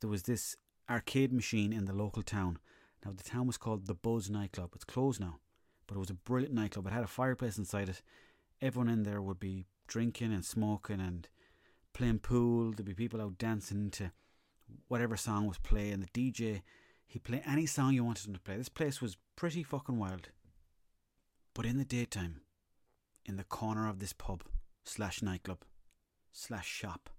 There 0.02 0.10
was 0.10 0.24
this 0.24 0.58
arcade 0.90 1.32
machine 1.32 1.74
in 1.74 1.86
the 1.86 1.94
local 1.94 2.22
town. 2.22 2.60
Now, 3.06 3.12
the 3.16 3.24
town 3.24 3.48
was 3.48 3.58
called 3.58 3.86
the 3.86 3.94
Buzz 3.94 4.30
nightclub. 4.30 4.72
It's 4.76 4.84
closed 4.84 5.22
now, 5.22 5.40
but 5.88 5.96
it 5.96 6.00
was 6.00 6.10
a 6.10 6.16
brilliant 6.16 6.54
nightclub. 6.54 6.88
It 6.88 6.94
had 6.94 7.04
a 7.04 7.08
fireplace 7.08 7.58
inside 7.58 7.90
it. 7.90 8.02
Everyone 8.62 8.90
in 8.90 9.04
there 9.04 9.22
would 9.22 9.40
be 9.40 9.68
drinking 9.88 10.34
and 10.34 10.44
smoking 10.44 11.00
and 11.00 11.28
playing 11.94 12.20
pool. 12.20 12.72
There'd 12.72 12.86
be 12.86 12.94
people 12.94 13.22
out 13.22 13.38
dancing 13.38 13.92
to 13.92 14.12
whatever 14.88 15.18
song 15.18 15.48
was 15.48 15.60
playing. 15.60 16.00
The 16.02 16.32
DJ, 16.32 16.62
he'd 17.08 17.24
play 17.24 17.42
any 17.46 17.66
song 17.66 17.94
you 17.94 18.04
wanted 18.04 18.28
him 18.28 18.34
to 18.34 18.40
play. 18.40 18.58
This 18.58 18.70
place 18.70 19.02
was 19.02 19.18
pretty 19.36 19.64
fucking 19.64 19.98
wild. 19.98 20.30
But 21.54 21.66
in 21.66 21.78
the 21.78 21.86
daytime, 21.86 22.42
in 23.26 23.38
the 23.38 23.44
corner 23.44 23.90
of 23.90 24.00
this 24.00 24.14
pub 24.14 24.44
slash 24.84 25.22
nightclub 25.22 25.60
slash 26.32 26.68
shop 26.68 27.10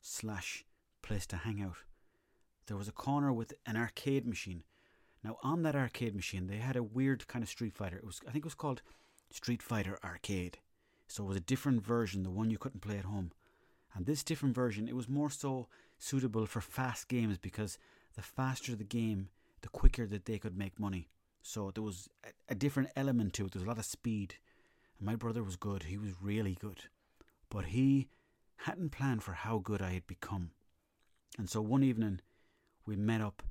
slash 0.00 0.64
place 1.02 1.26
to 1.26 1.36
hang 1.36 1.62
out. 1.62 1.76
There 2.66 2.76
was 2.76 2.88
a 2.88 2.92
corner 2.92 3.32
with 3.32 3.54
an 3.66 3.76
arcade 3.76 4.26
machine. 4.26 4.62
Now 5.24 5.38
on 5.42 5.62
that 5.62 5.76
arcade 5.76 6.14
machine, 6.14 6.46
they 6.46 6.56
had 6.56 6.76
a 6.76 6.82
weird 6.82 7.26
kind 7.26 7.42
of 7.42 7.48
Street 7.48 7.74
Fighter. 7.74 7.96
It 7.96 8.04
was 8.04 8.20
I 8.28 8.30
think 8.30 8.44
it 8.44 8.46
was 8.46 8.54
called 8.54 8.82
Street 9.30 9.62
Fighter 9.62 9.98
Arcade. 10.04 10.58
So 11.06 11.24
it 11.24 11.28
was 11.28 11.36
a 11.36 11.40
different 11.40 11.82
version, 11.82 12.22
the 12.22 12.30
one 12.30 12.50
you 12.50 12.58
couldn't 12.58 12.82
play 12.82 12.98
at 12.98 13.04
home. 13.04 13.32
And 13.94 14.04
this 14.04 14.22
different 14.22 14.54
version, 14.54 14.86
it 14.86 14.94
was 14.94 15.08
more 15.08 15.30
so 15.30 15.68
suitable 15.98 16.46
for 16.46 16.60
fast 16.60 17.08
games 17.08 17.38
because 17.38 17.78
the 18.14 18.22
faster 18.22 18.74
the 18.74 18.84
game, 18.84 19.28
the 19.62 19.68
quicker 19.68 20.06
that 20.06 20.24
they 20.24 20.38
could 20.38 20.56
make 20.56 20.78
money. 20.78 21.08
So 21.42 21.70
there 21.72 21.82
was 21.82 22.08
a, 22.24 22.52
a 22.52 22.54
different 22.54 22.90
element 22.96 23.32
to 23.34 23.46
it. 23.46 23.52
There 23.52 23.60
was 23.60 23.66
a 23.66 23.68
lot 23.68 23.78
of 23.78 23.84
speed. 23.84 24.34
And 24.98 25.06
my 25.06 25.16
brother 25.16 25.42
was 25.42 25.56
good. 25.56 25.84
He 25.84 25.98
was 25.98 26.12
really 26.20 26.56
good. 26.60 26.84
But 27.50 27.66
he 27.66 28.08
hadn't 28.56 28.90
planned 28.90 29.22
for 29.22 29.32
how 29.32 29.58
good 29.58 29.80
I 29.80 29.90
had 29.90 30.06
become. 30.06 30.50
And 31.38 31.48
so 31.48 31.60
one 31.60 31.84
evening, 31.84 32.20
we 32.84 32.96
met 32.96 33.20
up 33.20 33.42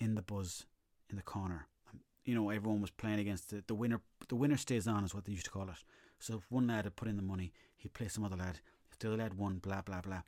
in 0.00 0.14
the 0.14 0.22
buzz 0.22 0.64
in 1.10 1.16
the 1.16 1.22
corner. 1.22 1.68
Um, 1.90 2.00
you 2.24 2.34
know, 2.34 2.50
everyone 2.50 2.80
was 2.80 2.90
playing 2.90 3.20
against 3.20 3.50
the, 3.50 3.62
the 3.66 3.74
winner. 3.74 4.00
The 4.28 4.36
winner 4.36 4.56
stays 4.56 4.88
on, 4.88 5.04
is 5.04 5.14
what 5.14 5.24
they 5.24 5.32
used 5.32 5.44
to 5.44 5.50
call 5.50 5.68
it. 5.68 5.84
So 6.18 6.36
if 6.36 6.50
one 6.50 6.66
lad 6.66 6.84
had 6.84 6.96
put 6.96 7.08
in 7.08 7.16
the 7.16 7.22
money, 7.22 7.52
he'd 7.76 7.94
play 7.94 8.08
some 8.08 8.24
other 8.24 8.36
lad. 8.36 8.60
If 8.90 8.98
the 8.98 9.08
other 9.08 9.18
lad 9.18 9.34
won, 9.34 9.58
blah, 9.58 9.82
blah, 9.82 10.00
blah. 10.00 10.22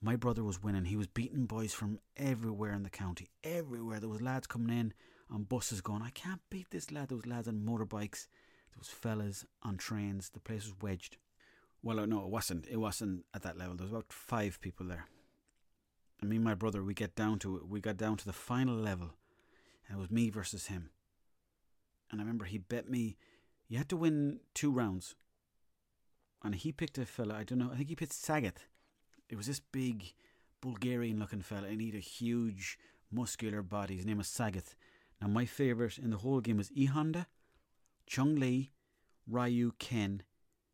My 0.00 0.16
brother 0.16 0.44
was 0.44 0.62
winning. 0.62 0.84
He 0.84 0.96
was 0.96 1.06
beating 1.08 1.46
boys 1.46 1.74
from 1.74 1.98
everywhere 2.16 2.72
in 2.72 2.84
the 2.84 2.90
county. 2.90 3.30
Everywhere. 3.42 4.00
There 4.00 4.08
was 4.08 4.22
lads 4.22 4.46
coming 4.46 4.76
in 4.76 4.92
on 5.30 5.42
buses 5.42 5.80
going, 5.80 6.02
I 6.02 6.10
can't 6.10 6.40
beat 6.50 6.70
this 6.70 6.92
lad. 6.92 7.08
There 7.08 7.16
was 7.16 7.26
lads 7.26 7.48
on 7.48 7.60
motorbikes. 7.60 8.26
There 8.70 8.78
was 8.78 8.88
fellas 8.88 9.44
on 9.62 9.76
trains. 9.76 10.30
The 10.30 10.40
place 10.40 10.64
was 10.64 10.74
wedged. 10.80 11.16
Well, 11.82 12.00
uh, 12.00 12.06
no, 12.06 12.22
it 12.22 12.28
wasn't. 12.28 12.66
It 12.68 12.76
wasn't 12.76 13.24
at 13.34 13.42
that 13.42 13.58
level. 13.58 13.74
There 13.74 13.84
was 13.84 13.92
about 13.92 14.12
five 14.12 14.60
people 14.60 14.86
there. 14.86 15.06
And 16.20 16.30
me 16.30 16.36
and 16.36 16.44
my 16.44 16.54
brother, 16.54 16.82
we 16.82 16.94
get 16.94 17.14
down 17.14 17.38
to 17.40 17.56
it. 17.56 17.68
We 17.68 17.80
got 17.80 17.96
down 17.96 18.16
to 18.18 18.24
the 18.24 18.32
final 18.32 18.74
level, 18.74 19.14
and 19.88 19.98
it 19.98 20.00
was 20.00 20.10
me 20.10 20.30
versus 20.30 20.66
him. 20.66 20.90
And 22.10 22.20
I 22.20 22.24
remember 22.24 22.46
he 22.46 22.58
bet 22.58 22.88
me 22.88 23.16
you 23.68 23.76
had 23.76 23.88
to 23.90 23.96
win 23.96 24.40
two 24.54 24.72
rounds. 24.72 25.14
And 26.42 26.54
he 26.54 26.72
picked 26.72 26.98
a 26.98 27.04
fella, 27.04 27.34
I 27.34 27.44
don't 27.44 27.58
know, 27.58 27.70
I 27.72 27.76
think 27.76 27.90
he 27.90 27.96
picked 27.96 28.12
Sagat. 28.12 28.58
It 29.28 29.36
was 29.36 29.46
this 29.46 29.60
big 29.60 30.12
Bulgarian 30.60 31.18
looking 31.18 31.42
fella, 31.42 31.68
and 31.68 31.80
he 31.80 31.88
had 31.88 31.96
a 31.96 32.00
huge 32.00 32.78
muscular 33.10 33.62
body. 33.62 33.96
His 33.96 34.06
name 34.06 34.18
was 34.18 34.28
Sagat. 34.28 34.74
Now, 35.20 35.28
my 35.28 35.44
favourite 35.44 35.98
in 35.98 36.10
the 36.10 36.18
whole 36.18 36.40
game 36.40 36.58
was 36.58 36.72
E 36.72 36.86
Honda, 36.86 37.26
Chun 38.06 38.36
Li, 38.36 38.70
Ryu, 39.26 39.72
Ken, 39.78 40.22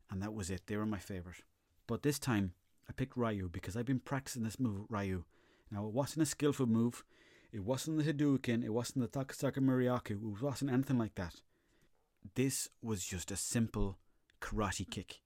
and 0.09 0.21
that 0.21 0.33
was 0.33 0.49
it. 0.49 0.67
They 0.67 0.77
were 0.77 0.85
my 0.85 0.99
favourite. 0.99 1.43
But 1.87 2.03
this 2.03 2.19
time, 2.19 2.53
I 2.87 2.93
picked 2.93 3.17
Ryu 3.17 3.49
because 3.49 3.75
I've 3.75 3.85
been 3.85 3.99
practicing 3.99 4.43
this 4.43 4.59
move, 4.59 4.85
Ryu. 4.89 5.23
Now, 5.71 5.85
it 5.85 5.93
wasn't 5.93 6.23
a 6.23 6.25
skillful 6.27 6.67
move. 6.67 7.03
It 7.51 7.63
wasn't 7.63 7.97
the 7.97 8.13
Hadouken. 8.13 8.63
It 8.63 8.73
wasn't 8.73 9.11
the 9.11 9.19
Takasaka 9.19 9.57
Muriaku. 9.57 10.11
It 10.11 10.41
wasn't 10.41 10.71
anything 10.71 10.97
like 10.97 11.15
that. 11.15 11.35
This 12.35 12.69
was 12.81 13.05
just 13.05 13.31
a 13.31 13.35
simple 13.35 13.97
karate 14.41 14.89
kick. 14.89 15.21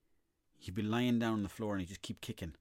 He'd 0.57 0.75
be 0.75 0.81
lying 0.81 1.19
down 1.19 1.33
on 1.33 1.43
the 1.43 1.49
floor 1.49 1.73
and 1.73 1.81
he'd 1.81 1.89
just 1.89 2.01
keep 2.01 2.21
kicking. 2.21 2.55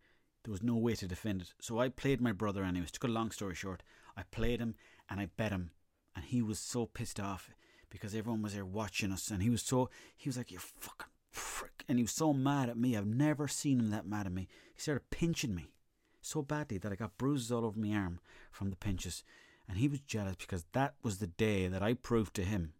There 0.44 0.52
was 0.52 0.62
no 0.62 0.76
way 0.76 0.94
to 0.94 1.06
defend 1.06 1.42
it. 1.42 1.52
So 1.60 1.78
I 1.78 1.88
played 1.88 2.20
my 2.20 2.32
brother 2.32 2.64
anyways. 2.64 2.90
To 2.92 3.00
cut 3.00 3.10
a 3.10 3.12
long 3.12 3.30
story 3.30 3.54
short, 3.54 3.82
I 4.16 4.22
played 4.30 4.60
him 4.60 4.76
and 5.10 5.20
I 5.20 5.26
bet 5.36 5.52
him. 5.52 5.70
And 6.14 6.24
he 6.24 6.42
was 6.42 6.58
so 6.58 6.86
pissed 6.86 7.20
off 7.20 7.50
because 7.90 8.14
everyone 8.14 8.42
was 8.42 8.54
there 8.54 8.64
watching 8.64 9.12
us. 9.12 9.30
And 9.30 9.42
he 9.42 9.50
was 9.50 9.62
so, 9.62 9.90
he 10.16 10.28
was 10.28 10.36
like, 10.36 10.50
you 10.50 10.58
fucking 10.58 11.08
frick. 11.30 11.84
And 11.88 11.98
he 11.98 12.02
was 12.02 12.12
so 12.12 12.32
mad 12.32 12.68
at 12.68 12.78
me. 12.78 12.96
I've 12.96 13.06
never 13.06 13.48
seen 13.48 13.78
him 13.78 13.90
that 13.90 14.06
mad 14.06 14.26
at 14.26 14.32
me. 14.32 14.48
He 14.74 14.80
started 14.80 15.10
pinching 15.10 15.54
me 15.54 15.72
so 16.20 16.42
badly 16.42 16.78
that 16.78 16.92
I 16.92 16.96
got 16.96 17.18
bruises 17.18 17.52
all 17.52 17.64
over 17.64 17.78
my 17.78 17.96
arm 17.96 18.20
from 18.50 18.70
the 18.70 18.76
pinches. 18.76 19.22
And 19.68 19.78
he 19.78 19.88
was 19.88 20.00
jealous 20.00 20.36
because 20.36 20.64
that 20.72 20.94
was 21.02 21.18
the 21.18 21.26
day 21.26 21.68
that 21.68 21.82
I 21.82 21.94
proved 21.94 22.34
to 22.34 22.42
him 22.42 22.72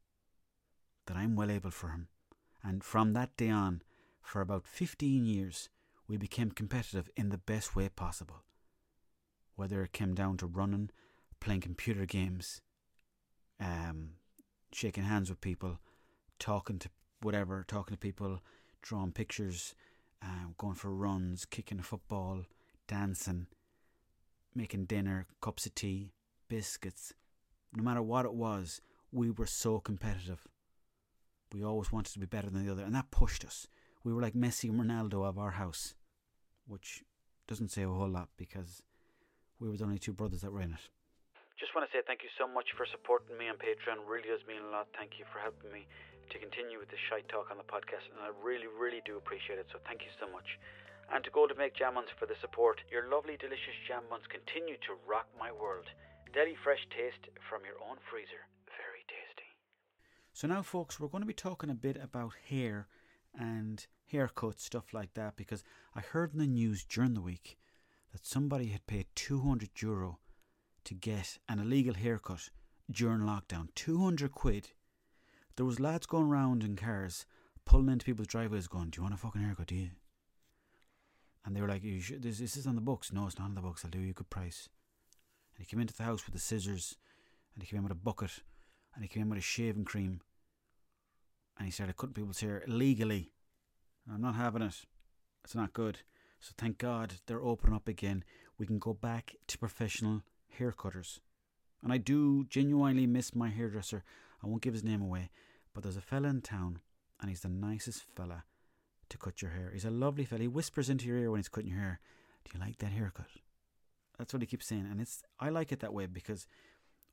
that 1.06 1.16
I'm 1.16 1.36
well 1.36 1.50
able 1.50 1.70
for 1.70 1.88
him. 1.88 2.08
And 2.62 2.82
from 2.82 3.12
that 3.12 3.36
day 3.36 3.50
on, 3.50 3.82
for 4.20 4.40
about 4.40 4.66
15 4.66 5.24
years, 5.24 5.68
we 6.08 6.16
became 6.16 6.50
competitive 6.50 7.10
in 7.16 7.28
the 7.28 7.38
best 7.38 7.76
way 7.76 7.88
possible. 7.88 8.42
Whether 9.56 9.82
it 9.82 9.92
came 9.92 10.14
down 10.14 10.36
to 10.38 10.46
running, 10.46 10.90
playing 11.40 11.60
computer 11.60 12.06
games, 12.06 12.60
um, 13.60 14.10
shaking 14.72 15.04
hands 15.04 15.28
with 15.28 15.40
people, 15.40 15.78
talking 16.38 16.78
to 16.78 16.88
whatever, 17.20 17.64
talking 17.66 17.94
to 17.94 17.98
people, 17.98 18.40
drawing 18.82 19.12
pictures, 19.12 19.74
uh, 20.22 20.46
going 20.56 20.74
for 20.74 20.90
runs, 20.90 21.44
kicking 21.44 21.78
a 21.78 21.82
football, 21.82 22.44
dancing, 22.86 23.46
making 24.54 24.84
dinner, 24.84 25.26
cups 25.40 25.66
of 25.66 25.74
tea, 25.74 26.12
biscuits. 26.48 27.12
No 27.74 27.82
matter 27.82 28.02
what 28.02 28.24
it 28.24 28.34
was, 28.34 28.80
we 29.12 29.30
were 29.30 29.46
so 29.46 29.78
competitive. 29.78 30.46
We 31.52 31.64
always 31.64 31.92
wanted 31.92 32.12
to 32.12 32.18
be 32.18 32.26
better 32.26 32.50
than 32.50 32.64
the 32.64 32.72
other, 32.72 32.84
and 32.84 32.94
that 32.94 33.10
pushed 33.10 33.44
us. 33.44 33.66
We 34.04 34.12
were 34.12 34.22
like 34.22 34.34
Messi 34.34 34.70
and 34.70 34.80
Ronaldo 34.80 35.26
of 35.26 35.38
our 35.38 35.52
house, 35.52 35.94
which 36.68 37.02
doesn't 37.48 37.72
say 37.72 37.82
a 37.82 37.88
whole 37.88 38.08
lot 38.08 38.28
because 38.36 38.82
we 39.58 39.68
were 39.68 39.76
the 39.76 39.84
only 39.84 39.98
two 39.98 40.12
brothers 40.12 40.42
that 40.42 40.52
were 40.52 40.60
in 40.60 40.72
it. 40.76 40.84
Just 41.58 41.74
want 41.74 41.82
to 41.88 41.90
say 41.90 42.06
thank 42.06 42.22
you 42.22 42.30
so 42.38 42.46
much 42.46 42.70
for 42.78 42.86
supporting 42.86 43.34
me 43.34 43.50
on 43.50 43.58
Patreon. 43.58 44.06
Really 44.06 44.30
does 44.30 44.46
mean 44.46 44.62
a 44.62 44.70
lot. 44.70 44.86
Thank 44.94 45.18
you 45.18 45.26
for 45.32 45.42
helping 45.42 45.72
me 45.74 45.90
to 46.30 46.38
continue 46.38 46.78
with 46.78 46.92
the 46.92 47.00
shite 47.10 47.26
talk 47.26 47.50
on 47.50 47.58
the 47.58 47.66
podcast, 47.66 48.06
and 48.14 48.20
I 48.22 48.30
really, 48.44 48.68
really 48.68 49.02
do 49.02 49.16
appreciate 49.18 49.58
it. 49.58 49.66
So 49.72 49.82
thank 49.82 50.06
you 50.06 50.12
so 50.20 50.30
much. 50.30 50.46
And 51.10 51.24
to 51.24 51.32
go 51.32 51.48
to 51.48 51.56
make 51.56 51.74
jam 51.74 51.96
buns 51.96 52.12
for 52.20 52.26
the 52.28 52.38
support, 52.38 52.84
your 52.92 53.08
lovely, 53.10 53.40
delicious 53.40 53.74
jam 53.88 54.04
buns 54.12 54.28
continue 54.28 54.76
to 54.86 55.00
rock 55.08 55.26
my 55.40 55.50
world. 55.50 55.88
Deli 56.36 56.54
fresh 56.62 56.84
taste 56.92 57.32
from 57.48 57.64
your 57.64 57.80
own 57.80 57.96
freezer. 58.12 58.44
Very 58.68 59.02
tasty. 59.08 59.48
So 60.36 60.46
now, 60.46 60.62
folks, 60.62 61.00
we're 61.00 61.08
going 61.08 61.24
to 61.24 61.34
be 61.34 61.34
talking 61.34 61.70
a 61.70 61.74
bit 61.74 61.96
about 61.96 62.36
hair 62.46 62.86
and 63.32 63.86
haircuts, 64.12 64.60
stuff 64.60 64.92
like 64.92 65.14
that, 65.14 65.36
because 65.36 65.62
I 65.94 66.00
heard 66.00 66.32
in 66.32 66.38
the 66.38 66.46
news 66.46 66.84
during 66.84 67.14
the 67.14 67.20
week 67.20 67.58
that 68.12 68.26
somebody 68.26 68.66
had 68.68 68.86
paid 68.86 69.06
200 69.14 69.70
euro 69.82 70.18
to 70.84 70.94
get 70.94 71.38
an 71.48 71.58
illegal 71.58 71.94
haircut 71.94 72.50
during 72.90 73.20
lockdown. 73.20 73.68
200 73.74 74.32
quid. 74.32 74.70
There 75.56 75.66
was 75.66 75.80
lads 75.80 76.06
going 76.06 76.28
round 76.28 76.62
in 76.62 76.76
cars, 76.76 77.26
pulling 77.64 77.88
into 77.88 78.06
people's 78.06 78.28
driveways 78.28 78.68
going, 78.68 78.90
do 78.90 78.98
you 78.98 79.02
want 79.02 79.14
a 79.14 79.18
fucking 79.18 79.42
haircut, 79.42 79.66
do 79.66 79.74
you? 79.74 79.90
And 81.44 81.54
they 81.54 81.60
were 81.60 81.68
like, 81.68 81.82
you 81.82 82.00
should, 82.00 82.22
this, 82.22 82.38
this 82.38 82.56
is 82.56 82.66
on 82.66 82.74
the 82.74 82.80
books. 82.80 83.12
No, 83.12 83.26
it's 83.26 83.38
not 83.38 83.46
on 83.46 83.54
the 83.54 83.60
books. 83.60 83.84
I'll 83.84 83.90
do 83.90 83.98
you 83.98 84.10
a 84.10 84.14
good 84.14 84.30
price. 84.30 84.68
And 85.54 85.64
he 85.64 85.68
came 85.68 85.80
into 85.80 85.94
the 85.94 86.02
house 86.02 86.24
with 86.24 86.34
the 86.34 86.40
scissors, 86.40 86.96
and 87.54 87.62
he 87.62 87.68
came 87.68 87.78
in 87.78 87.84
with 87.84 87.92
a 87.92 87.96
bucket, 87.96 88.42
and 88.94 89.02
he 89.02 89.08
came 89.08 89.24
in 89.24 89.30
with 89.30 89.38
a 89.38 89.42
shaving 89.42 89.84
cream, 89.84 90.20
and 91.56 91.66
he 91.66 91.72
started 91.72 91.96
cutting 91.96 92.14
people's 92.14 92.40
hair 92.40 92.62
illegally. 92.66 93.32
I'm 94.12 94.20
not 94.20 94.34
having 94.34 94.62
it. 94.62 94.84
It's 95.44 95.54
not 95.54 95.72
good. 95.72 96.00
So 96.40 96.52
thank 96.56 96.78
God 96.78 97.14
they're 97.26 97.42
opening 97.42 97.74
up 97.74 97.88
again. 97.88 98.24
We 98.58 98.66
can 98.66 98.78
go 98.78 98.94
back 98.94 99.34
to 99.46 99.58
professional 99.58 100.22
haircutters. 100.58 101.20
And 101.82 101.92
I 101.92 101.98
do 101.98 102.44
genuinely 102.48 103.06
miss 103.06 103.34
my 103.34 103.48
hairdresser. 103.48 104.02
I 104.42 104.46
won't 104.46 104.62
give 104.62 104.74
his 104.74 104.84
name 104.84 105.02
away, 105.02 105.30
but 105.74 105.82
there's 105.82 105.96
a 105.96 106.00
fella 106.00 106.28
in 106.28 106.40
town, 106.42 106.80
and 107.20 107.28
he's 107.28 107.40
the 107.40 107.48
nicest 107.48 108.02
fella 108.16 108.44
to 109.08 109.18
cut 109.18 109.42
your 109.42 109.52
hair. 109.52 109.70
He's 109.72 109.84
a 109.84 109.90
lovely 109.90 110.24
fella. 110.24 110.42
He 110.42 110.48
whispers 110.48 110.90
into 110.90 111.06
your 111.06 111.18
ear 111.18 111.30
when 111.30 111.38
he's 111.38 111.48
cutting 111.48 111.70
your 111.70 111.80
hair, 111.80 112.00
"Do 112.44 112.50
you 112.54 112.60
like 112.60 112.78
that 112.78 112.92
haircut?" 112.92 113.28
That's 114.16 114.32
what 114.32 114.42
he 114.42 114.46
keeps 114.46 114.66
saying, 114.66 114.86
and 114.90 115.00
it's 115.00 115.22
I 115.38 115.48
like 115.50 115.72
it 115.72 115.80
that 115.80 115.94
way 115.94 116.06
because 116.06 116.46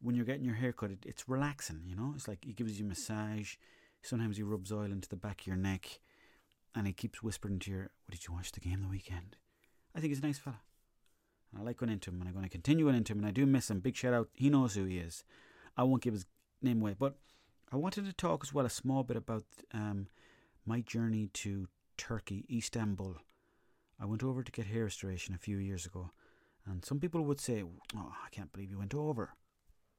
when 0.01 0.15
you're 0.15 0.25
getting 0.25 0.45
your 0.45 0.55
hair 0.55 0.73
cut, 0.73 0.91
it, 0.91 1.05
it's 1.05 1.29
relaxing. 1.29 1.83
You 1.85 1.95
know, 1.95 2.13
it's 2.15 2.27
like 2.27 2.43
he 2.43 2.53
gives 2.53 2.79
you 2.79 2.85
massage. 2.85 3.55
Sometimes 4.01 4.37
he 4.37 4.43
rubs 4.43 4.71
oil 4.71 4.91
into 4.91 5.09
the 5.09 5.15
back 5.15 5.41
of 5.41 5.47
your 5.47 5.55
neck, 5.55 5.99
and 6.75 6.85
he 6.85 6.93
keeps 6.93 7.23
whispering 7.23 7.59
to 7.59 7.71
your, 7.71 7.81
"What 8.05 8.11
did 8.11 8.27
you 8.27 8.33
watch 8.33 8.51
the 8.51 8.59
game 8.59 8.81
the 8.81 8.87
weekend?" 8.87 9.37
I 9.95 9.99
think 9.99 10.11
he's 10.11 10.19
a 10.19 10.25
nice 10.25 10.39
fella. 10.39 10.61
And 11.51 11.61
I 11.61 11.63
like 11.65 11.77
going 11.77 11.91
into 11.91 12.11
him, 12.11 12.19
and 12.19 12.27
I'm 12.27 12.33
going 12.33 12.43
to 12.43 12.49
continue 12.49 12.85
going 12.85 12.97
into 12.97 13.13
him, 13.13 13.19
and 13.19 13.27
I 13.27 13.31
do 13.31 13.45
miss 13.45 13.69
him. 13.69 13.79
Big 13.79 13.95
shout 13.95 14.13
out. 14.13 14.29
He 14.33 14.49
knows 14.49 14.75
who 14.75 14.85
he 14.85 14.97
is. 14.97 15.23
I 15.77 15.83
won't 15.83 16.01
give 16.01 16.13
his 16.13 16.25
name 16.61 16.81
away, 16.81 16.95
but 16.97 17.17
I 17.71 17.77
wanted 17.77 18.05
to 18.05 18.13
talk 18.13 18.43
as 18.43 18.53
well 18.53 18.65
a 18.65 18.69
small 18.69 19.03
bit 19.03 19.17
about 19.17 19.45
um, 19.73 20.07
my 20.65 20.81
journey 20.81 21.29
to 21.33 21.67
Turkey, 21.97 22.45
Istanbul. 22.51 23.17
I 23.99 24.05
went 24.05 24.23
over 24.23 24.43
to 24.43 24.51
get 24.51 24.67
hair 24.67 24.83
restoration 24.83 25.33
a 25.33 25.39
few 25.39 25.57
years 25.57 25.85
ago, 25.85 26.11
and 26.65 26.83
some 26.83 26.99
people 26.99 27.21
would 27.23 27.39
say, 27.39 27.63
"Oh, 27.95 28.13
I 28.25 28.29
can't 28.31 28.51
believe 28.51 28.71
you 28.71 28.79
went 28.79 28.93
over. 28.93 29.33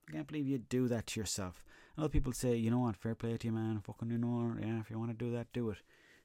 I 0.09 0.12
can't 0.12 0.26
believe 0.26 0.47
you'd 0.47 0.68
do 0.68 0.88
that 0.88 1.06
to 1.09 1.21
yourself." 1.21 1.64
And 1.97 2.04
other 2.04 2.12
people 2.12 2.33
say, 2.33 2.56
"You 2.56 2.71
know 2.71 2.80
what? 2.80 2.97
Fair 2.97 3.14
play 3.14 3.37
to 3.37 3.47
you, 3.47 3.52
man. 3.52 3.80
Fucking, 3.80 4.11
you 4.11 4.18
know, 4.18 4.56
yeah. 4.61 4.80
If 4.80 4.90
you 4.90 4.99
want 4.99 5.11
to 5.11 5.25
do 5.25 5.30
that, 5.33 5.52
do 5.52 5.71
it." 5.71 5.78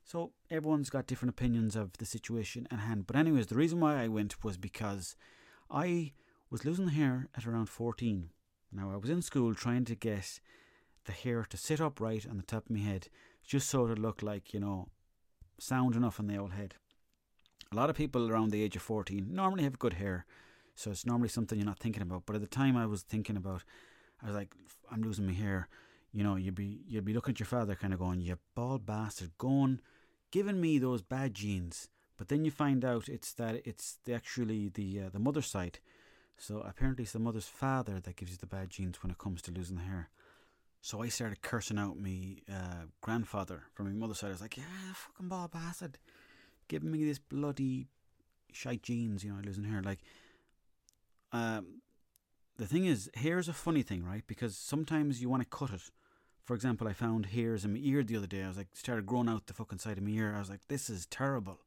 So 0.03 0.31
everyone's 0.49 0.89
got 0.89 1.07
different 1.07 1.31
opinions 1.31 1.75
of 1.75 1.93
the 1.97 2.05
situation 2.05 2.67
at 2.71 2.79
hand. 2.79 3.07
But 3.07 3.15
anyways, 3.15 3.47
the 3.47 3.55
reason 3.55 3.79
why 3.79 4.01
I 4.01 4.07
went 4.07 4.43
was 4.43 4.57
because 4.57 5.15
I 5.69 6.13
was 6.49 6.65
losing 6.65 6.89
hair 6.89 7.29
at 7.35 7.47
around 7.47 7.67
14. 7.67 8.29
Now 8.71 8.91
I 8.91 8.97
was 8.97 9.09
in 9.09 9.21
school 9.21 9.53
trying 9.53 9.85
to 9.85 9.95
get 9.95 10.39
the 11.05 11.11
hair 11.11 11.45
to 11.49 11.57
sit 11.57 11.81
upright 11.81 12.27
on 12.29 12.37
the 12.37 12.43
top 12.43 12.65
of 12.65 12.71
my 12.71 12.79
head, 12.79 13.07
just 13.43 13.69
so 13.69 13.87
it 13.87 13.99
looked 13.99 14.23
like, 14.23 14.53
you 14.53 14.59
know, 14.59 14.89
sound 15.59 15.95
enough 15.95 16.19
on 16.19 16.27
the 16.27 16.37
old 16.37 16.53
head. 16.53 16.75
A 17.71 17.75
lot 17.75 17.89
of 17.89 17.95
people 17.95 18.29
around 18.29 18.51
the 18.51 18.63
age 18.63 18.75
of 18.75 18.81
14 18.81 19.27
normally 19.29 19.63
have 19.63 19.79
good 19.79 19.93
hair, 19.93 20.25
so 20.75 20.91
it's 20.91 21.05
normally 21.05 21.29
something 21.29 21.57
you're 21.57 21.65
not 21.65 21.79
thinking 21.79 22.01
about. 22.01 22.23
But 22.25 22.35
at 22.35 22.41
the 22.41 22.47
time 22.47 22.75
I 22.75 22.85
was 22.85 23.01
thinking 23.03 23.37
about, 23.37 23.63
I 24.21 24.27
was 24.27 24.35
like, 24.35 24.53
I'm 24.91 25.01
losing 25.01 25.25
my 25.25 25.33
hair. 25.33 25.69
You 26.13 26.23
know, 26.23 26.35
you'd 26.35 26.55
be 26.55 26.81
you'd 26.87 27.05
be 27.05 27.13
looking 27.13 27.33
at 27.33 27.39
your 27.39 27.47
father, 27.47 27.75
kind 27.75 27.93
of 27.93 27.99
going, 27.99 28.21
"You 28.21 28.37
bald 28.55 28.85
bastard, 28.85 29.31
going, 29.37 29.79
giving 30.31 30.59
me 30.59 30.77
those 30.77 31.01
bad 31.01 31.33
genes." 31.33 31.89
But 32.17 32.27
then 32.27 32.45
you 32.45 32.51
find 32.51 32.85
out 32.85 33.09
it's 33.09 33.33
that 33.33 33.61
it's 33.65 33.97
the, 34.05 34.13
actually 34.13 34.69
the 34.69 35.01
uh, 35.01 35.09
the 35.09 35.19
mother's 35.19 35.47
side. 35.47 35.79
So 36.37 36.59
apparently 36.61 37.03
it's 37.03 37.13
the 37.13 37.19
mother's 37.19 37.47
father 37.47 37.99
that 37.99 38.15
gives 38.15 38.31
you 38.31 38.37
the 38.37 38.47
bad 38.47 38.69
genes 38.69 39.01
when 39.01 39.11
it 39.11 39.17
comes 39.17 39.41
to 39.43 39.51
losing 39.51 39.77
the 39.77 39.83
hair. 39.83 40.09
So 40.81 41.03
I 41.03 41.09
started 41.09 41.43
cursing 41.43 41.77
out 41.77 41.99
me 41.99 42.41
uh, 42.51 42.85
grandfather 43.01 43.63
from 43.73 43.85
my 43.85 43.91
mother's 43.93 44.19
side. 44.19 44.29
I 44.29 44.31
was 44.31 44.41
like, 44.41 44.57
yeah, 44.57 44.63
fucking 44.93 45.29
bald 45.29 45.51
bastard, 45.51 45.99
giving 46.67 46.91
me 46.91 47.05
this 47.05 47.19
bloody 47.19 47.87
shite 48.51 48.81
genes, 48.81 49.23
you 49.23 49.31
know, 49.31 49.41
losing 49.43 49.63
hair. 49.63 49.83
Like, 49.83 49.99
um, 51.31 51.81
the 52.57 52.65
thing 52.65 52.85
is, 52.85 53.09
hair 53.13 53.37
is 53.37 53.47
a 53.47 53.53
funny 53.53 53.83
thing, 53.83 54.03
right? 54.03 54.23
Because 54.25 54.57
sometimes 54.57 55.21
you 55.21 55.29
want 55.29 55.43
to 55.43 55.49
cut 55.49 55.69
it. 55.69 55.81
For 56.43 56.55
example, 56.55 56.87
I 56.87 56.93
found 56.93 57.27
hairs 57.27 57.63
in 57.63 57.73
my 57.73 57.79
ear 57.81 58.03
the 58.03 58.17
other 58.17 58.27
day. 58.27 58.43
I 58.43 58.47
was 58.47 58.57
like, 58.57 58.69
started 58.73 59.05
growing 59.05 59.29
out 59.29 59.47
the 59.47 59.53
fucking 59.53 59.79
side 59.79 59.97
of 59.97 60.03
my 60.03 60.11
ear. 60.11 60.33
I 60.35 60.39
was 60.39 60.49
like, 60.49 60.67
this 60.67 60.89
is 60.89 61.05
terrible. 61.05 61.59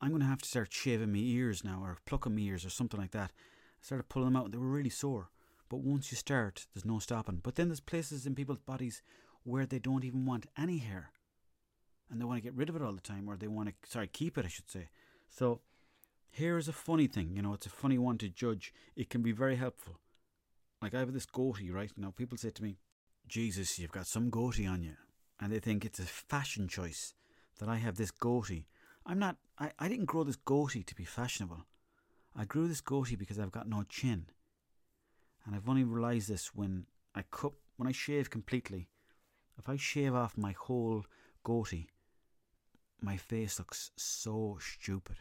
I'm 0.00 0.10
going 0.10 0.20
to 0.20 0.26
have 0.26 0.42
to 0.42 0.48
start 0.48 0.72
shaving 0.72 1.12
my 1.12 1.18
ears 1.18 1.64
now 1.64 1.80
or 1.82 1.98
plucking 2.06 2.34
my 2.34 2.42
ears 2.42 2.66
or 2.66 2.70
something 2.70 3.00
like 3.00 3.12
that. 3.12 3.30
I 3.30 3.82
started 3.82 4.08
pulling 4.08 4.28
them 4.28 4.36
out. 4.36 4.46
And 4.46 4.54
they 4.54 4.58
were 4.58 4.66
really 4.66 4.90
sore. 4.90 5.30
But 5.68 5.78
once 5.78 6.10
you 6.12 6.16
start, 6.16 6.66
there's 6.74 6.84
no 6.84 6.98
stopping. 6.98 7.40
But 7.42 7.54
then 7.54 7.68
there's 7.68 7.80
places 7.80 8.26
in 8.26 8.34
people's 8.34 8.58
bodies 8.58 9.00
where 9.44 9.64
they 9.64 9.78
don't 9.78 10.04
even 10.04 10.26
want 10.26 10.46
any 10.56 10.78
hair. 10.78 11.12
And 12.10 12.20
they 12.20 12.24
want 12.24 12.38
to 12.38 12.42
get 12.42 12.54
rid 12.54 12.68
of 12.68 12.76
it 12.76 12.82
all 12.82 12.92
the 12.92 13.00
time, 13.00 13.28
or 13.28 13.36
they 13.36 13.48
want 13.48 13.70
to, 13.70 13.90
sorry, 13.90 14.06
keep 14.06 14.36
it, 14.36 14.44
I 14.44 14.48
should 14.48 14.70
say. 14.70 14.90
So, 15.30 15.60
hair 16.32 16.58
is 16.58 16.68
a 16.68 16.72
funny 16.72 17.06
thing, 17.06 17.32
you 17.34 17.40
know, 17.40 17.54
it's 17.54 17.64
a 17.64 17.70
funny 17.70 17.96
one 17.96 18.18
to 18.18 18.28
judge. 18.28 18.74
It 18.96 19.08
can 19.08 19.22
be 19.22 19.32
very 19.32 19.56
helpful. 19.56 19.98
Like, 20.82 20.94
I 20.94 20.98
have 20.98 21.14
this 21.14 21.24
goatee, 21.24 21.70
right? 21.70 21.90
Now, 21.96 22.12
people 22.14 22.36
say 22.36 22.50
to 22.50 22.62
me, 22.62 22.76
Jesus, 23.26 23.78
you've 23.78 23.92
got 23.92 24.06
some 24.06 24.30
goatee 24.30 24.66
on 24.66 24.82
you. 24.82 24.94
And 25.40 25.52
they 25.52 25.58
think 25.58 25.84
it's 25.84 25.98
a 25.98 26.04
fashion 26.04 26.68
choice 26.68 27.14
that 27.58 27.68
I 27.68 27.76
have 27.76 27.96
this 27.96 28.10
goatee. 28.10 28.66
I'm 29.04 29.18
not, 29.18 29.36
I, 29.58 29.72
I 29.78 29.88
didn't 29.88 30.04
grow 30.06 30.24
this 30.24 30.36
goatee 30.36 30.84
to 30.84 30.94
be 30.94 31.04
fashionable. 31.04 31.66
I 32.36 32.44
grew 32.44 32.68
this 32.68 32.80
goatee 32.80 33.16
because 33.16 33.38
I've 33.38 33.52
got 33.52 33.68
no 33.68 33.82
chin 33.88 34.26
and 35.44 35.54
I've 35.54 35.68
only 35.68 35.84
realised 35.84 36.28
this 36.28 36.54
when 36.54 36.86
I 37.14 37.22
cut 37.30 37.52
when 37.76 37.88
I 37.88 37.92
shave 37.92 38.30
completely. 38.30 38.88
If 39.58 39.68
I 39.68 39.76
shave 39.76 40.14
off 40.14 40.36
my 40.36 40.52
whole 40.52 41.04
goatee, 41.42 41.88
my 43.00 43.16
face 43.16 43.58
looks 43.58 43.90
so 43.96 44.58
stupid. 44.60 45.16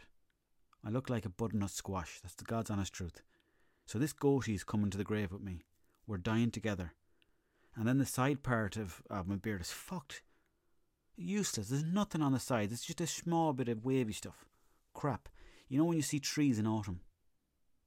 I 0.85 0.89
look 0.89 1.09
like 1.09 1.25
a 1.25 1.29
butternut 1.29 1.71
squash. 1.71 2.19
That's 2.21 2.35
the 2.35 2.43
God's 2.43 2.69
honest 2.69 2.93
truth. 2.93 3.21
So 3.85 3.99
this 3.99 4.13
goatee's 4.13 4.63
coming 4.63 4.89
to 4.91 4.97
the 4.97 5.03
grave 5.03 5.31
with 5.31 5.41
me. 5.41 5.65
We're 6.07 6.17
dying 6.17 6.51
together. 6.51 6.93
And 7.75 7.87
then 7.87 7.97
the 7.97 8.05
side 8.05 8.43
part 8.43 8.77
of, 8.77 9.01
of 9.09 9.27
my 9.27 9.35
beard 9.35 9.61
is 9.61 9.71
fucked. 9.71 10.21
Useless. 11.15 11.69
There's 11.69 11.83
nothing 11.83 12.21
on 12.21 12.33
the 12.33 12.39
sides. 12.39 12.73
It's 12.73 12.85
just 12.85 13.01
a 13.01 13.07
small 13.07 13.53
bit 13.53 13.69
of 13.69 13.85
wavy 13.85 14.13
stuff. 14.13 14.45
Crap. 14.93 15.29
You 15.67 15.77
know 15.77 15.85
when 15.85 15.97
you 15.97 16.03
see 16.03 16.19
trees 16.19 16.59
in 16.59 16.67
autumn 16.67 17.01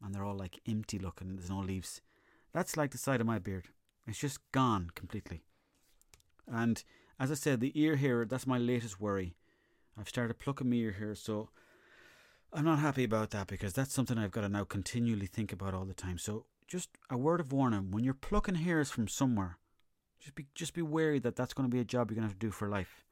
and 0.02 0.14
they're 0.14 0.24
all 0.24 0.36
like 0.36 0.60
empty 0.66 0.98
looking, 0.98 1.36
there's 1.36 1.50
no 1.50 1.58
leaves. 1.58 2.00
That's 2.52 2.76
like 2.76 2.92
the 2.92 2.98
side 2.98 3.20
of 3.20 3.26
my 3.26 3.38
beard. 3.38 3.68
It's 4.06 4.18
just 4.18 4.38
gone 4.52 4.90
completely. 4.94 5.42
And 6.46 6.82
as 7.18 7.30
I 7.30 7.34
said, 7.34 7.60
the 7.60 7.78
ear 7.78 7.96
hair, 7.96 8.24
that's 8.24 8.46
my 8.46 8.58
latest 8.58 9.00
worry. 9.00 9.36
I've 9.98 10.08
started 10.08 10.38
plucking 10.38 10.68
my 10.68 10.76
ear 10.76 10.92
hair, 10.92 11.14
so 11.14 11.50
I'm 12.52 12.64
not 12.64 12.78
happy 12.78 13.04
about 13.04 13.30
that 13.30 13.46
because 13.46 13.72
that's 13.72 13.92
something 13.92 14.18
I've 14.18 14.30
got 14.30 14.42
to 14.42 14.48
now 14.48 14.64
continually 14.64 15.26
think 15.26 15.52
about 15.52 15.74
all 15.74 15.84
the 15.84 15.94
time. 15.94 16.18
So 16.18 16.46
just 16.66 16.90
a 17.10 17.16
word 17.16 17.40
of 17.40 17.52
warning: 17.52 17.90
when 17.90 18.04
you're 18.04 18.14
plucking 18.14 18.56
hairs 18.56 18.90
from 18.90 19.08
somewhere, 19.08 19.58
just 20.24 20.34
be 20.34 20.46
just 20.54 20.72
be 20.72 20.80
wary 20.80 21.18
that 21.18 21.36
that's 21.36 21.52
going 21.52 21.68
to 21.68 21.74
be 21.74 21.80
a 21.80 21.84
job 21.84 22.10
you're 22.10 22.16
going 22.16 22.26
to 22.26 22.30
have 22.30 22.38
to 22.38 22.46
do 22.46 22.50
for 22.50 22.68
life. 22.68 23.04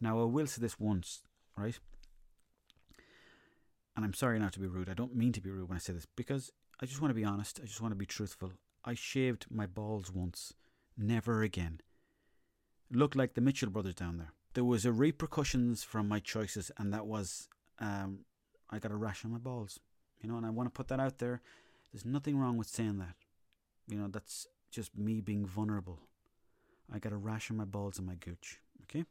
Now, 0.00 0.20
I 0.20 0.24
will 0.24 0.46
say 0.46 0.60
this 0.60 0.78
once, 0.78 1.22
right? 1.56 1.78
And 3.96 4.04
I'm 4.04 4.14
sorry 4.14 4.38
not 4.38 4.52
to 4.52 4.60
be 4.60 4.68
rude. 4.68 4.88
I 4.88 4.94
don't 4.94 5.16
mean 5.16 5.32
to 5.32 5.40
be 5.40 5.50
rude 5.50 5.68
when 5.68 5.76
I 5.76 5.80
say 5.80 5.92
this 5.92 6.06
because 6.14 6.52
I 6.80 6.86
just 6.86 7.00
want 7.00 7.10
to 7.10 7.20
be 7.20 7.24
honest. 7.24 7.58
I 7.60 7.66
just 7.66 7.80
want 7.80 7.90
to 7.92 7.98
be 7.98 8.06
truthful. 8.06 8.52
I 8.84 8.94
shaved 8.94 9.46
my 9.50 9.66
balls 9.66 10.12
once. 10.12 10.54
Never 10.96 11.42
again. 11.42 11.80
It 12.88 12.96
looked 12.96 13.16
like 13.16 13.34
the 13.34 13.40
Mitchell 13.40 13.70
brothers 13.70 13.96
down 13.96 14.18
there. 14.18 14.32
There 14.54 14.64
was 14.64 14.86
a 14.86 14.92
repercussions 14.92 15.82
from 15.82 16.08
my 16.08 16.20
choices, 16.20 16.70
and 16.78 16.94
that 16.94 17.06
was 17.06 17.48
um, 17.80 18.20
I 18.70 18.78
got 18.78 18.92
a 18.92 18.96
rash 18.96 19.24
on 19.24 19.32
my 19.32 19.38
balls. 19.38 19.80
You 20.22 20.30
know, 20.30 20.36
and 20.36 20.46
I 20.46 20.50
want 20.50 20.68
to 20.68 20.76
put 20.76 20.88
that 20.88 21.00
out 21.00 21.18
there. 21.18 21.42
There's 21.92 22.04
nothing 22.04 22.38
wrong 22.38 22.56
with 22.56 22.68
saying 22.68 22.98
that. 22.98 23.16
You 23.88 23.98
know, 23.98 24.08
that's 24.08 24.46
just 24.70 24.96
me 24.96 25.20
being 25.20 25.46
vulnerable. 25.46 25.98
I 26.92 26.98
got 26.98 27.12
a 27.12 27.16
rash 27.16 27.50
on 27.50 27.56
my 27.56 27.64
balls 27.64 27.98
and 27.98 28.06
my 28.06 28.14
gooch. 28.14 28.60
Okay? 28.84 29.04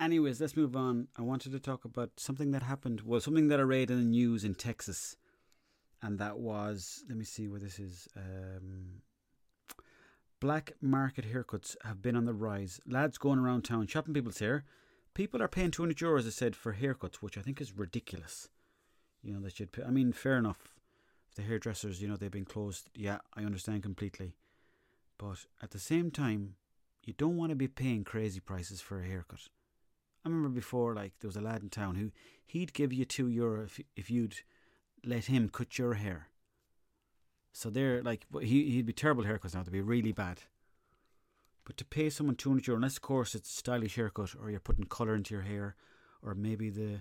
Anyways, 0.00 0.40
let's 0.40 0.56
move 0.56 0.74
on. 0.74 1.08
I 1.16 1.22
wanted 1.22 1.52
to 1.52 1.60
talk 1.60 1.84
about 1.84 2.10
something 2.16 2.50
that 2.50 2.62
happened. 2.62 3.02
Well, 3.02 3.20
something 3.20 3.48
that 3.48 3.60
I 3.60 3.62
read 3.62 3.90
in 3.90 3.98
the 3.98 4.04
news 4.04 4.44
in 4.44 4.54
Texas. 4.54 5.16
And 6.02 6.18
that 6.18 6.38
was, 6.38 7.04
let 7.08 7.16
me 7.16 7.24
see 7.24 7.48
where 7.48 7.60
this 7.60 7.78
is. 7.78 8.08
Um, 8.16 9.02
black 10.40 10.72
market 10.82 11.24
haircuts 11.32 11.76
have 11.84 12.02
been 12.02 12.16
on 12.16 12.24
the 12.24 12.34
rise. 12.34 12.80
Lads 12.86 13.18
going 13.18 13.38
around 13.38 13.62
town 13.62 13.86
shopping 13.86 14.14
people's 14.14 14.40
hair. 14.40 14.64
People 15.14 15.40
are 15.40 15.48
paying 15.48 15.70
200 15.70 15.96
euros, 15.96 16.26
I 16.26 16.30
said, 16.30 16.56
for 16.56 16.74
haircuts, 16.74 17.16
which 17.16 17.38
I 17.38 17.40
think 17.40 17.60
is 17.60 17.78
ridiculous. 17.78 18.48
You 19.22 19.32
know, 19.32 19.40
they 19.40 19.48
should 19.48 19.72
pay. 19.72 19.84
I 19.84 19.90
mean, 19.90 20.12
fair 20.12 20.36
enough. 20.36 20.74
The 21.36 21.42
hairdressers, 21.42 22.02
you 22.02 22.08
know, 22.08 22.16
they've 22.16 22.30
been 22.30 22.44
closed, 22.44 22.90
yeah, 22.94 23.18
I 23.34 23.44
understand 23.44 23.82
completely. 23.82 24.34
But 25.24 25.46
at 25.62 25.70
the 25.70 25.78
same 25.78 26.10
time, 26.10 26.56
you 27.02 27.14
don't 27.14 27.38
want 27.38 27.48
to 27.48 27.56
be 27.56 27.66
paying 27.66 28.04
crazy 28.04 28.40
prices 28.40 28.82
for 28.82 29.00
a 29.00 29.06
haircut. 29.06 29.48
I 30.22 30.28
remember 30.28 30.50
before, 30.50 30.94
like 30.94 31.12
there 31.20 31.28
was 31.28 31.36
a 31.36 31.40
lad 31.40 31.62
in 31.62 31.70
town 31.70 31.94
who 31.94 32.10
he'd 32.44 32.74
give 32.74 32.92
you 32.92 33.06
two 33.06 33.28
euro 33.28 33.64
if 33.64 33.80
if 33.96 34.10
you'd 34.10 34.36
let 35.02 35.24
him 35.24 35.48
cut 35.48 35.78
your 35.78 35.94
hair. 35.94 36.28
So 37.52 37.70
they're 37.70 38.02
like, 38.02 38.26
he 38.42 38.70
he'd 38.72 38.86
be 38.86 38.92
terrible 38.92 39.24
haircuts 39.24 39.54
now. 39.54 39.62
They'd 39.62 39.72
be 39.72 39.80
really 39.80 40.12
bad. 40.12 40.40
But 41.64 41.78
to 41.78 41.86
pay 41.86 42.10
someone 42.10 42.36
two 42.36 42.50
hundred 42.50 42.66
euro, 42.66 42.76
unless 42.76 42.96
of 42.96 43.02
course 43.02 43.34
it's 43.34 43.48
a 43.48 43.56
stylish 43.56 43.96
haircut, 43.96 44.34
or 44.38 44.50
you're 44.50 44.60
putting 44.60 44.84
colour 44.84 45.14
into 45.14 45.32
your 45.32 45.44
hair, 45.44 45.74
or 46.22 46.34
maybe 46.34 46.68
the 46.68 47.00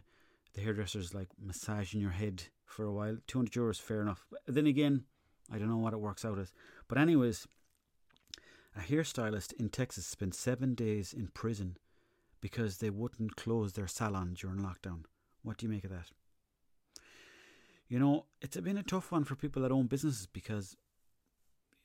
the 0.53 0.61
hairdresser's 0.61 1.13
like 1.13 1.29
massaging 1.37 1.99
your 1.99 2.11
head 2.11 2.43
for 2.65 2.85
a 2.85 2.93
while, 2.93 3.17
two 3.27 3.39
hundred 3.39 3.53
euros 3.53 3.71
is 3.71 3.79
fair 3.79 4.01
enough. 4.01 4.25
But 4.29 4.41
then 4.47 4.67
again, 4.67 5.03
I 5.51 5.57
don't 5.57 5.69
know 5.69 5.83
what 5.83 5.93
it 5.93 5.99
works 5.99 6.23
out 6.23 6.39
as. 6.39 6.53
But 6.87 6.97
anyways, 6.97 7.47
a 8.75 8.79
hairstylist 8.79 9.53
in 9.53 9.69
Texas 9.69 10.05
spent 10.05 10.35
seven 10.35 10.73
days 10.75 11.13
in 11.13 11.27
prison 11.27 11.77
because 12.41 12.77
they 12.77 12.89
wouldn't 12.89 13.35
close 13.35 13.73
their 13.73 13.87
salon 13.87 14.33
during 14.33 14.57
lockdown. 14.57 15.03
What 15.43 15.57
do 15.57 15.65
you 15.65 15.71
make 15.71 15.83
of 15.83 15.91
that? 15.91 16.11
You 17.87 17.99
know, 17.99 18.25
it's 18.41 18.57
been 18.57 18.77
a 18.77 18.83
tough 18.83 19.11
one 19.11 19.23
for 19.23 19.35
people 19.35 19.61
that 19.61 19.71
own 19.71 19.87
businesses 19.87 20.27
because 20.27 20.75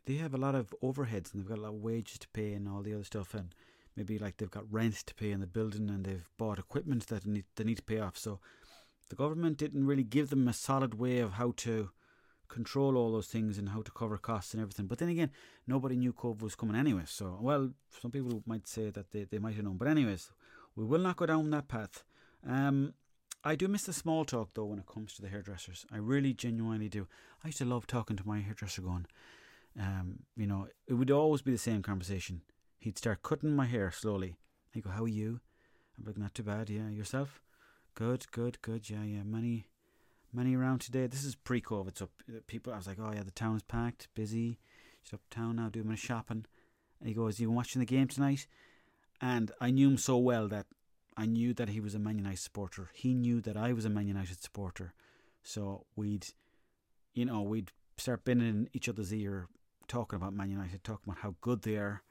they 0.06 0.14
have 0.14 0.32
a 0.32 0.38
lot 0.38 0.54
of 0.54 0.74
overheads 0.82 1.32
and 1.32 1.42
they've 1.42 1.48
got 1.48 1.58
a 1.58 1.62
lot 1.62 1.74
of 1.74 1.82
wages 1.82 2.18
to 2.20 2.28
pay 2.28 2.54
and 2.54 2.68
all 2.68 2.82
the 2.82 2.94
other 2.94 3.04
stuff 3.04 3.34
and 3.34 3.54
maybe 3.94 4.18
like 4.18 4.36
they've 4.36 4.50
got 4.50 4.72
rent 4.72 4.94
to 4.94 5.14
pay 5.14 5.32
in 5.32 5.40
the 5.40 5.46
building 5.46 5.90
and 5.90 6.06
they've 6.06 6.30
bought 6.38 6.58
equipment 6.58 7.06
that 7.08 7.24
they 7.24 7.30
need, 7.30 7.44
they 7.56 7.64
need 7.64 7.76
to 7.76 7.82
pay 7.82 7.98
off. 7.98 8.16
So 8.16 8.40
the 9.10 9.16
government 9.16 9.58
didn't 9.58 9.86
really 9.86 10.04
give 10.04 10.30
them 10.30 10.48
a 10.48 10.52
solid 10.52 10.94
way 10.94 11.18
of 11.18 11.32
how 11.32 11.52
to 11.58 11.90
control 12.48 12.96
all 12.96 13.12
those 13.12 13.26
things 13.26 13.58
and 13.58 13.68
how 13.68 13.82
to 13.82 13.90
cover 13.90 14.16
costs 14.16 14.54
and 14.54 14.60
everything. 14.60 14.86
But 14.86 14.98
then 14.98 15.08
again, 15.08 15.30
nobody 15.66 15.96
knew 15.96 16.12
COVID 16.12 16.42
was 16.42 16.54
coming 16.54 16.76
anyway. 16.76 17.02
So, 17.06 17.38
well, 17.40 17.70
some 18.00 18.10
people 18.10 18.42
might 18.46 18.66
say 18.66 18.90
that 18.90 19.10
they, 19.10 19.24
they 19.24 19.38
might 19.38 19.54
have 19.54 19.64
known. 19.64 19.76
But, 19.76 19.88
anyways, 19.88 20.30
we 20.74 20.84
will 20.84 21.00
not 21.00 21.16
go 21.16 21.26
down 21.26 21.50
that 21.50 21.68
path. 21.68 22.04
Um, 22.46 22.94
I 23.44 23.54
do 23.54 23.68
miss 23.68 23.84
the 23.84 23.92
small 23.92 24.24
talk 24.24 24.50
though 24.54 24.64
when 24.64 24.78
it 24.78 24.86
comes 24.86 25.14
to 25.14 25.22
the 25.22 25.28
hairdressers. 25.28 25.86
I 25.92 25.98
really 25.98 26.34
genuinely 26.34 26.88
do. 26.88 27.06
I 27.44 27.48
used 27.48 27.58
to 27.58 27.64
love 27.64 27.86
talking 27.86 28.16
to 28.16 28.26
my 28.26 28.40
hairdresser 28.40 28.82
going, 28.82 29.06
um, 29.78 30.20
you 30.36 30.46
know, 30.46 30.66
it 30.86 30.94
would 30.94 31.10
always 31.10 31.42
be 31.42 31.52
the 31.52 31.58
same 31.58 31.82
conversation. 31.82 32.42
He'd 32.78 32.98
start 32.98 33.22
cutting 33.22 33.54
my 33.54 33.66
hair 33.66 33.90
slowly. 33.90 34.36
He'd 34.72 34.84
go, 34.84 34.90
How 34.90 35.04
are 35.04 35.08
you? 35.08 35.40
I'm 35.96 36.04
like, 36.04 36.18
Not 36.18 36.34
too 36.34 36.42
bad, 36.42 36.68
yeah. 36.68 36.88
Yourself? 36.88 37.40
Good, 37.94 38.30
good, 38.30 38.60
good, 38.62 38.88
yeah, 38.90 39.04
yeah. 39.04 39.22
Many 39.24 39.66
many 40.32 40.56
around 40.56 40.80
today. 40.80 41.06
This 41.06 41.24
is 41.24 41.34
pre 41.34 41.60
COVID, 41.60 41.96
so 41.98 42.08
uh, 42.28 42.40
people 42.46 42.72
I 42.72 42.76
was 42.76 42.86
like, 42.86 42.98
Oh 43.00 43.12
yeah, 43.14 43.22
the 43.22 43.30
town 43.30 43.56
is 43.56 43.62
packed, 43.62 44.08
busy. 44.14 44.58
Just 45.02 45.14
uptown 45.14 45.56
now 45.56 45.68
doing 45.68 45.88
my 45.88 45.94
shopping. 45.94 46.44
And 47.00 47.08
he 47.08 47.14
goes, 47.14 47.40
You 47.40 47.50
watching 47.50 47.80
the 47.80 47.86
game 47.86 48.08
tonight? 48.08 48.46
And 49.20 49.50
I 49.60 49.70
knew 49.70 49.88
him 49.88 49.98
so 49.98 50.16
well 50.16 50.48
that 50.48 50.66
I 51.16 51.26
knew 51.26 51.52
that 51.54 51.70
he 51.70 51.80
was 51.80 51.94
a 51.94 51.98
Man 51.98 52.18
United 52.18 52.38
supporter. 52.38 52.90
He 52.94 53.14
knew 53.14 53.40
that 53.40 53.56
I 53.56 53.72
was 53.72 53.84
a 53.84 53.90
Man 53.90 54.06
United 54.06 54.40
supporter. 54.40 54.94
So 55.42 55.86
we'd, 55.96 56.26
you 57.14 57.24
know, 57.24 57.42
we'd 57.42 57.72
start 57.96 58.24
bending 58.24 58.48
in 58.48 58.68
each 58.72 58.88
other's 58.88 59.12
ear, 59.12 59.48
talking 59.88 60.16
about 60.16 60.34
Man 60.34 60.50
United, 60.50 60.84
talking 60.84 61.10
about 61.10 61.22
how 61.22 61.34
good 61.40 61.62
they 61.62 61.76
are. 61.76 62.02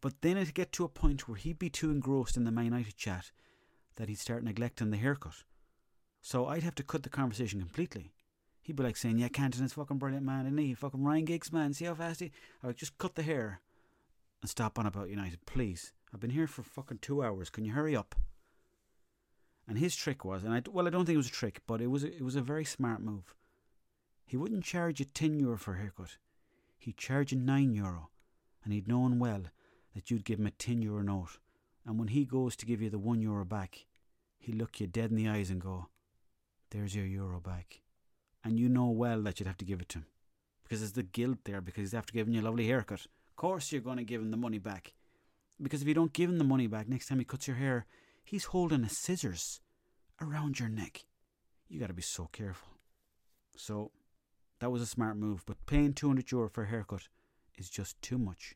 But 0.00 0.22
then 0.22 0.38
it'd 0.38 0.54
get 0.54 0.72
to 0.72 0.84
a 0.84 0.88
point 0.88 1.28
where 1.28 1.36
he'd 1.36 1.58
be 1.58 1.68
too 1.68 1.90
engrossed 1.90 2.36
in 2.36 2.44
the 2.44 2.50
Man 2.50 2.64
United 2.66 2.96
chat 2.96 3.30
that 3.96 4.08
he'd 4.08 4.18
start 4.18 4.42
neglecting 4.42 4.90
the 4.90 4.96
haircut. 4.96 5.44
So 6.20 6.46
I'd 6.46 6.62
have 6.62 6.74
to 6.76 6.82
cut 6.82 7.02
the 7.02 7.08
conversation 7.08 7.60
completely. 7.60 8.12
He'd 8.62 8.76
be 8.76 8.82
like 8.82 8.96
saying, 8.96 9.18
Yeah, 9.18 9.28
Cantona 9.28 9.70
fucking 9.72 9.98
brilliant, 9.98 10.24
man, 10.24 10.46
isn't 10.46 10.58
he? 10.58 10.74
Fucking 10.74 11.02
Ryan 11.02 11.24
Giggs, 11.24 11.52
man, 11.52 11.72
see 11.72 11.86
how 11.86 11.94
fast 11.94 12.20
he. 12.20 12.30
I 12.62 12.68
would 12.68 12.76
just 12.76 12.98
cut 12.98 13.14
the 13.14 13.22
hair 13.22 13.60
and 14.42 14.50
stop 14.50 14.78
on 14.78 14.86
about 14.86 15.10
United, 15.10 15.44
please. 15.46 15.92
I've 16.12 16.20
been 16.20 16.30
here 16.30 16.46
for 16.46 16.62
fucking 16.62 16.98
two 16.98 17.22
hours. 17.22 17.50
Can 17.50 17.64
you 17.64 17.72
hurry 17.72 17.94
up? 17.94 18.14
And 19.68 19.78
his 19.78 19.94
trick 19.94 20.24
was, 20.24 20.42
and 20.42 20.52
I 20.52 20.62
well, 20.70 20.86
I 20.86 20.90
don't 20.90 21.06
think 21.06 21.14
it 21.14 21.18
was 21.18 21.28
a 21.28 21.32
trick, 21.32 21.60
but 21.66 21.80
it 21.80 21.86
was 21.86 22.02
a, 22.02 22.08
it 22.08 22.22
was 22.22 22.36
a 22.36 22.42
very 22.42 22.64
smart 22.64 23.00
move. 23.00 23.34
He 24.26 24.36
wouldn't 24.36 24.64
charge 24.64 24.98
you 24.98 25.06
ten 25.06 25.38
euro 25.38 25.56
for 25.56 25.74
a 25.74 25.78
haircut. 25.78 26.16
He'd 26.76 26.96
charge 26.96 27.32
you 27.32 27.38
nine 27.38 27.72
euro, 27.72 28.08
and 28.64 28.72
he'd 28.72 28.88
known 28.88 29.18
well 29.18 29.42
that 29.94 30.10
you'd 30.10 30.24
give 30.24 30.40
him 30.40 30.46
a 30.46 30.50
ten 30.50 30.82
euro 30.82 31.02
note. 31.02 31.38
And 31.86 31.98
when 31.98 32.08
he 32.08 32.24
goes 32.24 32.56
to 32.56 32.66
give 32.66 32.82
you 32.82 32.90
the 32.90 32.98
one 32.98 33.20
euro 33.20 33.44
back, 33.44 33.86
he'll 34.38 34.56
look 34.56 34.80
you 34.80 34.86
dead 34.86 35.10
in 35.10 35.16
the 35.16 35.28
eyes 35.28 35.50
and 35.50 35.60
go, 35.60 35.86
"There's 36.70 36.94
your 36.94 37.06
euro 37.06 37.40
back," 37.40 37.80
and 38.44 38.58
you 38.58 38.68
know 38.68 38.88
well 38.90 39.22
that 39.22 39.38
you'd 39.38 39.46
have 39.46 39.58
to 39.58 39.64
give 39.64 39.80
it 39.80 39.88
to 39.90 39.98
him 39.98 40.06
because 40.62 40.80
there's 40.80 40.92
the 40.92 41.02
guilt 41.02 41.38
there 41.44 41.60
because 41.60 41.80
he's 41.80 41.94
after 41.94 42.12
giving 42.12 42.34
you 42.34 42.40
a 42.40 42.42
lovely 42.42 42.66
haircut. 42.66 43.06
Of 43.28 43.36
course, 43.36 43.72
you're 43.72 43.80
going 43.80 43.96
to 43.96 44.04
give 44.04 44.20
him 44.20 44.30
the 44.30 44.36
money 44.36 44.58
back 44.58 44.94
because 45.60 45.82
if 45.82 45.88
you 45.88 45.94
don't 45.94 46.12
give 46.12 46.30
him 46.30 46.38
the 46.38 46.44
money 46.44 46.66
back 46.66 46.88
next 46.88 47.06
time 47.06 47.18
he 47.18 47.24
cuts 47.24 47.46
your 47.46 47.56
hair, 47.56 47.86
he's 48.24 48.44
holding 48.44 48.84
a 48.84 48.88
scissors 48.88 49.60
around 50.20 50.58
your 50.58 50.68
neck. 50.68 51.04
You 51.68 51.80
got 51.80 51.88
to 51.88 51.94
be 51.94 52.02
so 52.02 52.28
careful. 52.32 52.68
So 53.56 53.90
that 54.60 54.70
was 54.70 54.82
a 54.82 54.86
smart 54.86 55.16
move, 55.16 55.44
but 55.46 55.66
paying 55.66 55.92
200 55.92 56.30
euro 56.30 56.48
for 56.48 56.64
a 56.64 56.68
haircut 56.68 57.08
is 57.56 57.68
just 57.68 58.00
too 58.02 58.18
much. 58.18 58.54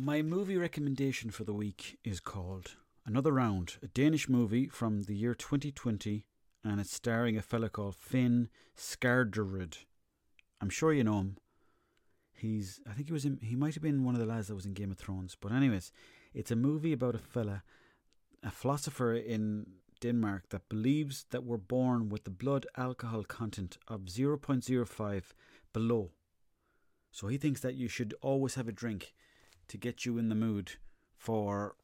My 0.00 0.22
movie 0.22 0.56
recommendation 0.56 1.32
for 1.32 1.42
the 1.42 1.52
week 1.52 1.98
is 2.04 2.20
called 2.20 2.76
Another 3.04 3.32
Round, 3.32 3.78
a 3.82 3.88
Danish 3.88 4.28
movie 4.28 4.68
from 4.68 5.02
the 5.02 5.14
year 5.16 5.34
2020, 5.34 6.24
and 6.62 6.80
it's 6.80 6.94
starring 6.94 7.36
a 7.36 7.42
fella 7.42 7.68
called 7.68 7.96
Finn 7.96 8.48
Skårderud. 8.76 9.76
I'm 10.60 10.70
sure 10.70 10.92
you 10.92 11.02
know 11.02 11.18
him. 11.18 11.36
He's, 12.32 12.80
I 12.88 12.92
think 12.92 13.08
he 13.08 13.12
was 13.12 13.24
in, 13.24 13.40
he 13.42 13.56
might 13.56 13.74
have 13.74 13.82
been 13.82 14.04
one 14.04 14.14
of 14.14 14.20
the 14.20 14.26
lads 14.26 14.46
that 14.46 14.54
was 14.54 14.66
in 14.66 14.72
Game 14.72 14.92
of 14.92 14.98
Thrones. 14.98 15.36
But 15.38 15.50
anyways, 15.50 15.90
it's 16.32 16.52
a 16.52 16.56
movie 16.56 16.92
about 16.92 17.16
a 17.16 17.18
fella, 17.18 17.64
a 18.44 18.52
philosopher 18.52 19.14
in 19.14 19.66
Denmark 20.00 20.50
that 20.50 20.68
believes 20.68 21.24
that 21.30 21.42
we're 21.42 21.56
born 21.56 22.08
with 22.08 22.22
the 22.22 22.30
blood 22.30 22.66
alcohol 22.76 23.24
content 23.24 23.78
of 23.88 24.02
0.05 24.02 25.22
below. 25.72 26.12
So 27.10 27.26
he 27.26 27.36
thinks 27.36 27.62
that 27.62 27.74
you 27.74 27.88
should 27.88 28.14
always 28.22 28.54
have 28.54 28.68
a 28.68 28.72
drink 28.72 29.12
to 29.68 29.76
get 29.78 30.04
you 30.04 30.18
in 30.18 30.28
the 30.28 30.34
mood 30.34 30.72
for 31.16 31.76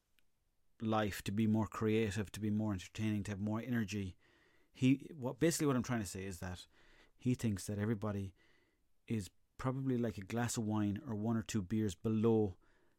life, 0.81 1.23
to 1.23 1.33
be 1.33 1.47
more 1.47 1.67
creative, 1.67 2.31
to 2.33 2.41
be 2.41 2.51
more 2.51 2.73
entertaining, 2.73 3.23
to 3.25 3.33
have 3.33 3.41
more 3.41 3.63
energy. 3.65 4.17
He 4.73 5.07
what 5.19 5.39
basically 5.41 5.67
what 5.67 5.77
I'm 5.77 5.83
trying 5.83 6.03
to 6.03 6.07
say 6.07 6.25
is 6.25 6.39
that 6.39 6.67
he 7.17 7.35
thinks 7.35 7.67
that 7.67 7.79
everybody 7.79 8.35
is 9.07 9.31
probably 9.59 9.97
like 9.97 10.19
a 10.19 10.23
glass 10.23 10.57
of 10.57 10.65
wine 10.65 11.01
or 11.09 11.15
one 11.15 11.37
or 11.37 11.43
two 11.43 11.63
beers 11.63 11.95
below 11.95 12.57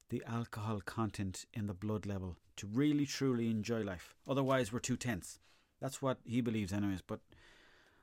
the 0.09 0.23
alcohol 0.27 0.81
content 0.81 1.45
in 1.53 1.67
the 1.67 1.73
blood 1.73 2.05
level 2.05 2.37
to 2.57 2.67
really 2.67 3.05
truly 3.05 3.49
enjoy 3.49 3.81
life. 3.81 4.15
Otherwise, 4.27 4.71
we're 4.71 4.79
too 4.79 4.97
tense. 4.97 5.39
That's 5.81 6.01
what 6.01 6.19
he 6.23 6.41
believes, 6.41 6.71
anyways. 6.71 7.01
But 7.01 7.19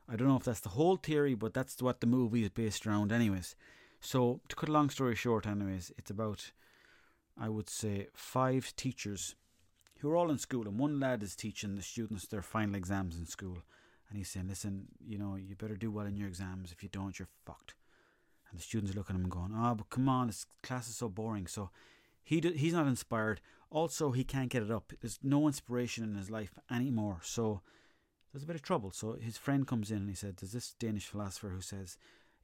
I 0.08 0.16
don't 0.16 0.28
know 0.28 0.36
if 0.36 0.44
that's 0.44 0.60
the 0.60 0.70
whole 0.70 0.96
theory, 0.96 1.34
but 1.34 1.54
that's 1.54 1.80
what 1.80 2.00
the 2.00 2.06
movie 2.06 2.42
is 2.42 2.50
based 2.50 2.86
around, 2.86 3.12
anyways. 3.12 3.54
So, 4.00 4.40
to 4.48 4.56
cut 4.56 4.68
a 4.68 4.72
long 4.72 4.90
story 4.90 5.14
short, 5.14 5.46
anyways, 5.46 5.92
it's 5.96 6.10
about, 6.10 6.50
I 7.38 7.48
would 7.48 7.68
say, 7.68 8.08
five 8.14 8.74
teachers 8.76 9.34
who 9.98 10.10
are 10.10 10.16
all 10.16 10.30
in 10.30 10.38
school, 10.38 10.66
and 10.66 10.78
one 10.78 11.00
lad 11.00 11.22
is 11.22 11.36
teaching 11.36 11.76
the 11.76 11.82
students 11.82 12.26
their 12.26 12.42
final 12.42 12.74
exams 12.74 13.16
in 13.16 13.26
school, 13.26 13.58
And 14.08 14.18
he's 14.18 14.28
saying, 14.28 14.48
listen, 14.48 14.88
you 15.06 15.18
know, 15.18 15.36
you 15.36 15.54
better 15.56 15.76
do 15.76 15.90
well 15.90 16.06
in 16.06 16.16
your 16.16 16.28
exams. 16.28 16.72
If 16.72 16.82
you 16.82 16.88
don't, 16.90 17.18
you're 17.18 17.28
fucked. 17.46 17.74
And 18.50 18.58
the 18.58 18.62
students 18.62 18.92
are 18.92 18.98
looking 18.98 19.16
at 19.16 19.20
him 19.20 19.24
and 19.24 19.32
going, 19.32 19.52
oh, 19.56 19.74
but 19.74 19.88
come 19.88 20.08
on, 20.08 20.26
this 20.26 20.44
class 20.62 20.88
is 20.88 20.96
so 20.96 21.08
boring. 21.08 21.46
So 21.46 21.70
he 22.22 22.40
do, 22.40 22.50
he's 22.50 22.74
not 22.74 22.86
inspired. 22.86 23.40
Also, 23.70 24.10
he 24.10 24.24
can't 24.24 24.50
get 24.50 24.62
it 24.62 24.70
up. 24.70 24.92
There's 25.00 25.18
no 25.22 25.46
inspiration 25.46 26.04
in 26.04 26.14
his 26.14 26.30
life 26.30 26.58
anymore. 26.70 27.20
So 27.22 27.62
there's 28.32 28.42
a 28.42 28.46
bit 28.46 28.56
of 28.56 28.62
trouble. 28.62 28.90
So 28.90 29.16
his 29.18 29.38
friend 29.38 29.66
comes 29.66 29.90
in 29.90 29.98
and 29.98 30.08
he 30.08 30.14
said, 30.14 30.36
There's 30.36 30.52
this 30.52 30.74
Danish 30.78 31.06
philosopher 31.06 31.48
who 31.48 31.62
says, 31.62 31.96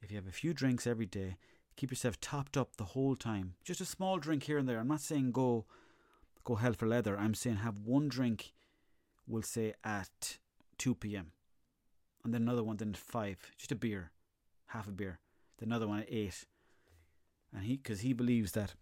if 0.03 0.11
you 0.11 0.17
have 0.17 0.27
a 0.27 0.33
few 0.33 0.55
drinks 0.55 0.87
every 0.87 1.07
day, 1.07 1.37
keep 1.79 1.93
yourself 1.93 2.21
topped 2.21 2.57
up 2.57 2.77
the 2.77 2.85
whole 2.93 3.15
time. 3.15 3.55
Just 3.65 3.81
a 3.81 3.85
small 3.85 4.19
drink 4.19 4.43
here 4.43 4.59
and 4.59 4.69
there. 4.69 4.81
I'm 4.81 4.89
not 4.89 5.01
saying 5.01 5.31
go 5.31 5.65
go 6.43 6.57
hell 6.57 6.73
for 6.73 6.89
leather. 6.89 7.17
I'm 7.17 7.35
saying 7.35 7.59
have 7.59 7.79
one 7.79 8.09
drink, 8.09 8.53
we'll 9.29 9.43
say 9.43 9.75
at 9.85 10.39
2 10.79 10.97
p.m. 10.97 11.33
And 12.25 12.35
then 12.35 12.43
another 12.43 12.65
one 12.65 12.77
then 12.79 12.91
at 12.91 12.97
5. 12.97 13.53
Just 13.57 13.71
a 13.71 13.77
beer. 13.77 14.11
Half 14.67 14.89
a 14.89 14.91
beer. 14.91 15.21
Then 15.59 15.69
another 15.69 15.87
one 15.87 16.01
at 16.01 16.13
8. 16.13 16.47
And 17.55 17.65
he, 17.65 17.77
because 17.77 18.01
he 18.01 18.13
believes 18.13 18.53
that 18.53 18.75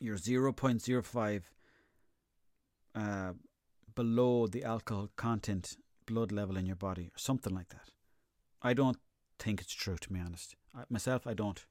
you're 0.00 0.16
0.05 0.16 1.42
uh, 2.94 3.32
below 3.94 4.46
the 4.46 4.64
alcohol 4.64 5.10
content 5.16 5.76
blood 6.04 6.32
level 6.32 6.56
in 6.56 6.66
your 6.66 6.76
body 6.76 7.10
or 7.14 7.18
something 7.18 7.54
like 7.54 7.68
that. 7.68 7.90
I 8.60 8.74
don't 8.74 8.98
think 9.38 9.60
it's 9.60 9.72
true, 9.72 9.96
to 9.96 10.12
be 10.12 10.18
honest. 10.18 10.56
I, 10.74 10.82
myself, 10.90 11.26
I 11.26 11.34
don't. 11.34 11.64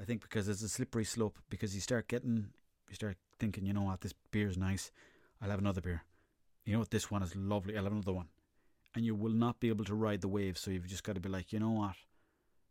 I 0.00 0.04
think 0.04 0.22
because 0.22 0.48
it's 0.48 0.62
a 0.62 0.68
slippery 0.68 1.04
slope, 1.04 1.38
because 1.50 1.74
you 1.74 1.80
start 1.80 2.08
getting, 2.08 2.48
you 2.88 2.94
start 2.94 3.16
thinking, 3.40 3.66
you 3.66 3.72
know 3.72 3.82
what, 3.82 4.00
this 4.00 4.14
beer 4.30 4.48
is 4.48 4.56
nice, 4.56 4.90
I'll 5.42 5.50
have 5.50 5.58
another 5.58 5.80
beer. 5.80 6.04
You 6.64 6.74
know 6.74 6.78
what, 6.80 6.90
this 6.90 7.10
one 7.10 7.22
is 7.22 7.34
lovely, 7.34 7.76
I'll 7.76 7.84
have 7.84 7.92
another 7.92 8.12
one. 8.12 8.28
And 8.94 9.04
you 9.04 9.14
will 9.14 9.32
not 9.32 9.60
be 9.60 9.68
able 9.68 9.84
to 9.86 9.94
ride 9.94 10.20
the 10.20 10.28
wave, 10.28 10.56
so 10.56 10.70
you've 10.70 10.86
just 10.86 11.04
got 11.04 11.14
to 11.14 11.20
be 11.20 11.28
like, 11.28 11.52
you 11.52 11.58
know 11.58 11.70
what, 11.70 11.96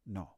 no. 0.05 0.29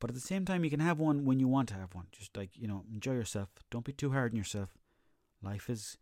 But 0.00 0.10
at 0.10 0.14
the 0.14 0.20
same 0.20 0.44
time, 0.44 0.64
you 0.64 0.70
can 0.70 0.80
have 0.80 0.98
one 0.98 1.24
when 1.24 1.40
you 1.40 1.48
want 1.48 1.68
to 1.70 1.74
have 1.74 1.94
one. 1.94 2.06
Just 2.12 2.36
like, 2.36 2.50
you 2.54 2.68
know, 2.68 2.84
enjoy 2.92 3.12
yourself. 3.12 3.48
Don't 3.70 3.84
be 3.84 3.92
too 3.92 4.10
hard 4.10 4.32
on 4.32 4.36
yourself. 4.36 4.70
Life 5.42 5.70
is 5.70 5.96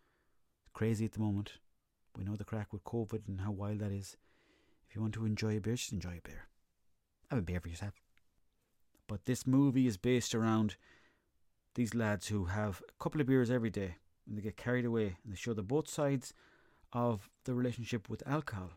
crazy 0.73 1.05
at 1.05 1.13
the 1.13 1.21
moment. 1.21 1.53
We 2.17 2.25
know 2.25 2.35
the 2.35 2.45
crack 2.45 2.73
with 2.73 2.85
COVID 2.85 3.29
and 3.29 3.43
how 3.43 3.53
wild 3.53 3.79
that 3.79 3.93
is. 3.93 4.17
If 4.89 4.97
you 4.97 5.03
want 5.03 5.15
to 5.15 5.25
enjoy 5.25 5.57
a 5.57 5.61
beer, 5.61 5.77
just 5.77 5.93
enjoy 5.93 6.19
a 6.19 6.29
beer. 6.29 6.49
Have 7.31 7.39
a 7.39 7.43
beer 7.43 7.61
for 7.61 7.69
yourself. 7.69 7.95
But 9.13 9.27
this 9.27 9.47
movie 9.47 9.87
is 9.87 9.99
based 9.99 10.35
around 10.35 10.77
these 11.75 11.95
lads 11.95 12.29
who 12.29 12.47
have 12.47 12.83
a 12.89 12.93
couple 12.99 13.21
of 13.21 13.27
beers 13.27 13.51
every 13.51 13.69
day 13.69 13.97
and 14.27 14.39
they 14.39 14.41
get 14.41 14.57
carried 14.57 14.87
away 14.87 15.19
and 15.23 15.31
they 15.31 15.37
show 15.37 15.53
the 15.53 15.63
both 15.63 15.87
sides 15.87 16.33
of 16.95 17.29
the 17.45 17.53
relationship 17.53 18.09
with 18.09 18.27
alcohol. 18.27 18.71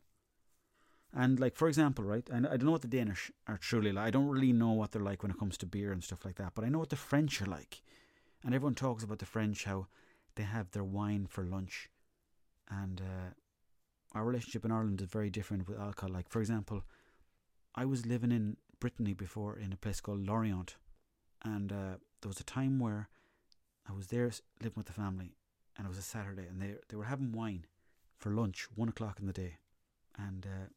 And 1.13 1.39
like 1.39 1.55
for 1.55 1.69
example, 1.69 2.03
right, 2.03 2.27
and 2.29 2.45
I 2.45 2.57
don't 2.57 2.65
know 2.65 2.73
what 2.73 2.81
the 2.81 2.89
Danish 2.89 3.31
are 3.47 3.57
truly 3.57 3.93
like. 3.93 4.07
I 4.07 4.09
don't 4.09 4.27
really 4.27 4.51
know 4.51 4.73
what 4.73 4.91
they're 4.91 5.01
like 5.01 5.23
when 5.23 5.31
it 5.31 5.39
comes 5.39 5.57
to 5.59 5.65
beer 5.65 5.93
and 5.93 6.03
stuff 6.03 6.25
like 6.25 6.35
that, 6.35 6.51
but 6.53 6.65
I 6.65 6.69
know 6.69 6.79
what 6.79 6.89
the 6.89 6.97
French 6.97 7.41
are 7.41 7.45
like. 7.45 7.81
And 8.43 8.53
everyone 8.53 8.75
talks 8.75 9.05
about 9.05 9.19
the 9.19 9.25
French 9.25 9.63
how 9.63 9.87
they 10.35 10.43
have 10.43 10.71
their 10.71 10.83
wine 10.83 11.27
for 11.29 11.45
lunch, 11.45 11.89
and 12.69 12.99
uh, 12.99 13.29
our 14.11 14.25
relationship 14.25 14.65
in 14.65 14.73
Ireland 14.73 14.99
is 14.99 15.07
very 15.07 15.29
different 15.29 15.69
with 15.69 15.79
alcohol. 15.79 16.11
Like 16.11 16.27
for 16.27 16.41
example, 16.41 16.83
I 17.73 17.85
was 17.85 18.05
living 18.05 18.33
in 18.33 18.57
Brittany 18.85 19.13
before 19.13 19.57
in 19.57 19.73
a 19.73 19.77
place 19.77 19.99
called 19.99 20.27
Lorient, 20.27 20.75
and 21.43 21.71
uh, 21.71 21.95
there 22.21 22.27
was 22.27 22.39
a 22.39 22.43
time 22.43 22.77
where 22.77 23.09
I 23.89 23.93
was 23.93 24.09
there 24.09 24.29
living 24.61 24.77
with 24.77 24.85
the 24.85 24.93
family, 24.93 25.33
and 25.75 25.87
it 25.87 25.89
was 25.89 25.97
a 25.97 26.03
Saturday, 26.03 26.45
and 26.47 26.61
they 26.61 26.75
they 26.87 26.95
were 26.95 27.05
having 27.05 27.31
wine 27.31 27.65
for 28.19 28.29
lunch, 28.29 28.67
one 28.75 28.89
o'clock 28.89 29.19
in 29.19 29.25
the 29.25 29.33
day, 29.33 29.57
and 30.19 30.45
uh, 30.45 30.67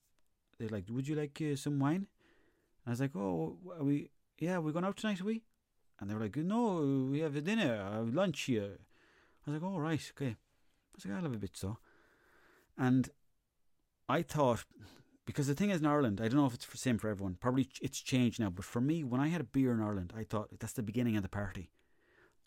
they're 0.56 0.70
like, 0.70 0.86
"Would 0.88 1.06
you 1.06 1.16
like 1.16 1.38
uh, 1.42 1.54
some 1.54 1.78
wine?" 1.78 2.06
And 2.06 2.86
I 2.86 2.90
was 2.92 3.00
like, 3.00 3.14
"Oh, 3.14 3.58
are 3.78 3.84
we? 3.84 4.08
Yeah, 4.38 4.56
we're 4.56 4.72
going 4.72 4.86
out 4.86 4.96
tonight, 4.96 5.20
are 5.20 5.24
we?" 5.24 5.42
And 6.00 6.08
they 6.08 6.14
were 6.14 6.22
like, 6.22 6.36
"No, 6.36 7.08
we 7.10 7.18
have 7.20 7.36
a 7.36 7.42
dinner, 7.42 7.74
uh, 7.92 8.04
lunch 8.04 8.40
here." 8.40 8.78
I 9.46 9.50
was 9.50 9.60
like, 9.60 9.70
"Oh, 9.70 9.78
right, 9.78 10.12
okay." 10.16 10.32
I 10.32 10.94
was 10.94 11.04
like, 11.04 11.14
"I'll 11.14 11.28
have 11.28 11.34
a 11.34 11.44
bit 11.46 11.58
so," 11.58 11.76
and 12.78 13.10
I 14.08 14.22
thought 14.22 14.64
because 15.28 15.46
the 15.46 15.54
thing 15.54 15.68
is 15.68 15.80
in 15.80 15.86
Ireland, 15.86 16.22
I 16.22 16.28
don't 16.28 16.38
know 16.38 16.46
if 16.46 16.54
it's 16.54 16.64
the 16.64 16.78
same 16.78 16.96
for 16.96 17.10
everyone. 17.10 17.36
Probably 17.38 17.68
it's 17.82 18.00
changed 18.00 18.40
now, 18.40 18.48
but 18.48 18.64
for 18.64 18.80
me, 18.80 19.04
when 19.04 19.20
I 19.20 19.28
had 19.28 19.42
a 19.42 19.44
beer 19.44 19.74
in 19.74 19.82
Ireland, 19.82 20.14
I 20.16 20.24
thought 20.24 20.48
that's 20.58 20.72
the 20.72 20.82
beginning 20.82 21.18
of 21.18 21.22
the 21.22 21.28
party. 21.28 21.68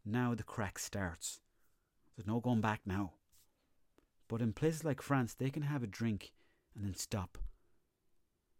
Now 0.04 0.34
the 0.34 0.42
crack 0.42 0.80
starts. 0.80 1.42
There's 2.18 2.26
no 2.26 2.40
going 2.40 2.60
back 2.60 2.82
now. 2.84 3.12
But 4.28 4.42
in 4.42 4.52
places 4.52 4.84
like 4.84 5.00
France, 5.00 5.36
they 5.36 5.52
can 5.52 5.62
have 5.62 5.84
a 5.84 5.88
drink 5.88 6.32
and 6.76 6.84
then 6.84 6.96
stop 6.96 7.38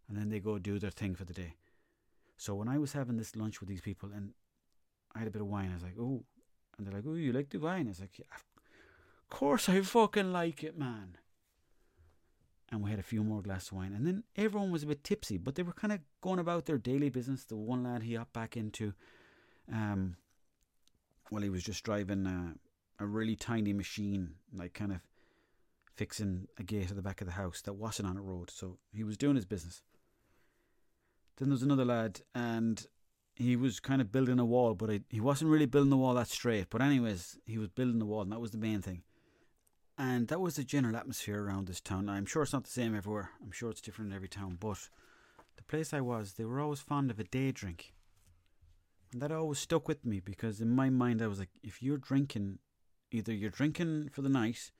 and 0.08 0.16
then 0.16 0.28
they 0.28 0.38
go 0.38 0.56
do 0.56 0.78
their 0.78 0.92
thing 0.92 1.16
for 1.16 1.24
the 1.24 1.32
day. 1.32 1.56
So 2.36 2.54
when 2.54 2.68
I 2.68 2.78
was 2.78 2.92
having 2.92 3.16
this 3.16 3.34
lunch 3.34 3.58
with 3.58 3.68
these 3.68 3.80
people 3.80 4.10
and 4.14 4.34
I 5.16 5.18
had 5.18 5.26
a 5.26 5.32
bit 5.32 5.42
of 5.42 5.48
wine, 5.48 5.70
I 5.72 5.74
was 5.74 5.82
like, 5.82 5.98
oh, 5.98 6.22
and 6.78 6.86
they're 6.86 6.94
like, 6.94 7.04
oh, 7.08 7.14
you 7.14 7.32
like 7.32 7.50
the 7.50 7.58
wine? 7.58 7.86
I 7.86 7.88
was 7.88 8.00
like, 8.00 8.20
yeah, 8.20 8.36
of 8.36 9.36
course 9.36 9.68
I 9.68 9.80
fucking 9.80 10.30
like 10.30 10.62
it, 10.62 10.78
man. 10.78 11.16
And 12.72 12.82
we 12.82 12.88
had 12.88 12.98
a 12.98 13.02
few 13.02 13.22
more 13.22 13.42
glasses 13.42 13.68
of 13.68 13.76
wine, 13.76 13.92
and 13.92 14.06
then 14.06 14.24
everyone 14.34 14.72
was 14.72 14.82
a 14.82 14.86
bit 14.86 15.04
tipsy, 15.04 15.36
but 15.36 15.56
they 15.56 15.62
were 15.62 15.74
kind 15.74 15.92
of 15.92 16.00
going 16.22 16.38
about 16.38 16.64
their 16.64 16.78
daily 16.78 17.10
business. 17.10 17.44
The 17.44 17.54
one 17.54 17.84
lad 17.84 18.02
he 18.02 18.14
hopped 18.14 18.32
back 18.32 18.56
into, 18.56 18.94
um, 19.70 20.16
well, 21.30 21.42
he 21.42 21.50
was 21.50 21.62
just 21.62 21.84
driving 21.84 22.26
a, 22.26 22.54
a 22.98 23.06
really 23.06 23.36
tiny 23.36 23.74
machine, 23.74 24.36
like 24.54 24.72
kind 24.72 24.90
of 24.90 25.00
fixing 25.96 26.48
a 26.58 26.62
gate 26.62 26.88
at 26.88 26.96
the 26.96 27.02
back 27.02 27.20
of 27.20 27.26
the 27.26 27.34
house 27.34 27.60
that 27.60 27.74
wasn't 27.74 28.08
on 28.08 28.16
a 28.16 28.22
road. 28.22 28.50
So 28.50 28.78
he 28.90 29.04
was 29.04 29.18
doing 29.18 29.36
his 29.36 29.44
business. 29.44 29.82
Then 31.36 31.50
there 31.50 31.54
was 31.54 31.62
another 31.62 31.84
lad, 31.84 32.22
and 32.34 32.86
he 33.34 33.54
was 33.54 33.80
kind 33.80 34.00
of 34.00 34.10
building 34.10 34.38
a 34.38 34.46
wall, 34.46 34.74
but 34.74 35.02
he 35.10 35.20
wasn't 35.20 35.50
really 35.50 35.66
building 35.66 35.90
the 35.90 35.98
wall 35.98 36.14
that 36.14 36.28
straight. 36.28 36.70
But 36.70 36.80
anyways, 36.80 37.38
he 37.44 37.58
was 37.58 37.68
building 37.68 37.98
the 37.98 38.06
wall, 38.06 38.22
and 38.22 38.32
that 38.32 38.40
was 38.40 38.52
the 38.52 38.56
main 38.58 38.80
thing. 38.80 39.02
And 39.98 40.28
that 40.28 40.40
was 40.40 40.56
the 40.56 40.64
general 40.64 40.96
atmosphere 40.96 41.42
around 41.42 41.66
this 41.66 41.80
town. 41.80 42.08
I'm 42.08 42.26
sure 42.26 42.42
it's 42.42 42.52
not 42.52 42.64
the 42.64 42.70
same 42.70 42.96
everywhere. 42.96 43.30
I'm 43.42 43.52
sure 43.52 43.70
it's 43.70 43.80
different 43.80 44.10
in 44.10 44.16
every 44.16 44.28
town. 44.28 44.56
But 44.58 44.88
the 45.56 45.62
place 45.62 45.92
I 45.92 46.00
was, 46.00 46.32
they 46.32 46.44
were 46.44 46.60
always 46.60 46.80
fond 46.80 47.10
of 47.10 47.20
a 47.20 47.24
day 47.24 47.52
drink. 47.52 47.92
And 49.12 49.20
that 49.20 49.30
always 49.30 49.58
stuck 49.58 49.88
with 49.88 50.04
me 50.04 50.20
because 50.20 50.60
in 50.60 50.70
my 50.70 50.88
mind, 50.88 51.20
I 51.20 51.26
was 51.26 51.38
like, 51.38 51.50
if 51.62 51.82
you're 51.82 51.98
drinking, 51.98 52.58
either 53.10 53.32
you're 53.32 53.50
drinking 53.50 54.08
for 54.12 54.22
the 54.22 54.30
night 54.30 54.70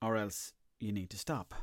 or 0.00 0.16
else 0.16 0.52
you 0.78 0.92
need 0.92 1.10
to 1.10 1.18
stop. 1.18 1.54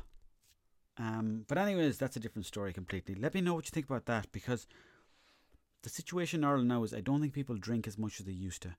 Um, 0.98 1.44
but 1.48 1.56
anyways, 1.56 1.96
that's 1.96 2.16
a 2.16 2.20
different 2.20 2.44
story 2.44 2.74
completely. 2.74 3.14
Let 3.14 3.32
me 3.32 3.40
know 3.40 3.54
what 3.54 3.64
you 3.64 3.70
think 3.70 3.86
about 3.86 4.04
that 4.06 4.30
because 4.32 4.66
the 5.82 5.88
situation 5.88 6.40
in 6.40 6.44
Ireland 6.44 6.68
now 6.68 6.84
is 6.84 6.92
I 6.92 7.00
don't 7.00 7.20
think 7.20 7.32
people 7.32 7.56
drink 7.56 7.86
as 7.86 7.96
much 7.96 8.20
as 8.20 8.26
they 8.26 8.32
used 8.32 8.62
to. 8.62 8.76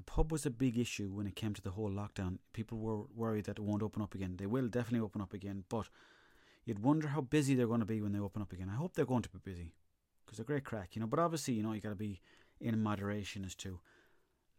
The 0.00 0.04
pub 0.12 0.32
was 0.32 0.46
a 0.46 0.50
big 0.50 0.78
issue 0.78 1.10
when 1.12 1.26
it 1.26 1.36
came 1.36 1.52
to 1.52 1.60
the 1.60 1.72
whole 1.72 1.90
lockdown. 1.90 2.38
People 2.54 2.78
were 2.78 3.02
worried 3.14 3.44
that 3.44 3.58
it 3.58 3.62
won't 3.62 3.82
open 3.82 4.00
up 4.00 4.14
again. 4.14 4.36
They 4.38 4.46
will 4.46 4.66
definitely 4.66 5.04
open 5.04 5.20
up 5.20 5.34
again, 5.34 5.64
but 5.68 5.90
you'd 6.64 6.78
wonder 6.78 7.08
how 7.08 7.20
busy 7.20 7.54
they're 7.54 7.66
going 7.66 7.80
to 7.80 7.86
be 7.86 8.00
when 8.00 8.12
they 8.12 8.18
open 8.18 8.40
up 8.40 8.50
again. 8.50 8.70
I 8.72 8.76
hope 8.76 8.94
they're 8.94 9.04
going 9.04 9.20
to 9.20 9.28
be 9.28 9.40
busy 9.44 9.74
because 10.24 10.38
they're 10.38 10.46
great 10.46 10.64
crack, 10.64 10.96
you 10.96 11.00
know. 11.00 11.06
But 11.06 11.18
obviously, 11.18 11.52
you 11.52 11.62
know, 11.62 11.74
you 11.74 11.82
got 11.82 11.90
to 11.90 11.96
be 11.96 12.22
in 12.62 12.82
moderation 12.82 13.44
as 13.44 13.54
to 13.56 13.78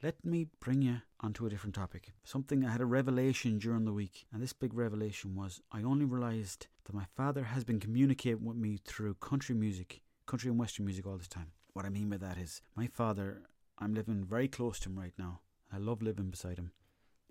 let 0.04 0.23
me 0.23 0.45
bring 0.60 0.84
you 0.84 1.01
onto 1.21 1.47
a 1.47 1.49
different 1.49 1.73
topic. 1.73 2.10
Something 2.23 2.63
I 2.63 2.71
had 2.71 2.82
a 2.82 2.86
revelation 2.86 3.58
during 3.58 3.86
the 3.86 3.93
week, 3.93 4.27
and 4.32 4.43
this 4.43 4.54
big 4.54 4.75
revelation 4.75 5.36
was 5.36 5.60
I 5.71 5.82
only 5.82 6.06
realised 6.06 6.67
that 6.86 6.93
my 6.93 7.06
father 7.17 7.45
has 7.45 7.63
been 7.63 7.80
communicating 7.80 8.45
with 8.45 8.58
me 8.58 8.77
through 8.86 9.15
country 9.15 9.56
music, 9.56 10.04
country 10.27 10.51
and 10.51 10.60
western 10.60 10.86
music 10.86 11.08
all 11.08 11.17
this 11.17 11.27
time. 11.27 11.47
What 11.73 11.86
I 11.86 11.89
mean 11.89 12.10
by 12.10 12.17
that 12.17 12.38
is 12.38 12.62
my 12.75 12.86
father, 12.86 13.41
I'm 13.82 13.94
living 13.94 14.24
very 14.24 14.48
close 14.48 14.80
to 14.82 14.89
him 14.89 15.00
right 15.00 15.13
now. 15.17 15.41
I 15.74 15.78
love 15.78 16.02
living 16.02 16.30
beside 16.30 16.58
him. 16.58 16.72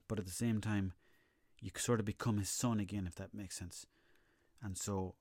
But 0.08 0.18
at 0.18 0.26
the 0.26 0.32
same 0.32 0.60
time, 0.60 0.92
you 1.60 1.70
sort 1.76 2.00
of 2.00 2.06
become 2.06 2.38
his 2.38 2.48
son 2.48 2.80
again, 2.80 3.06
if 3.06 3.14
that 3.14 3.32
makes 3.32 3.56
sense. 3.56 3.86
And 4.62 4.76
so 4.76 5.14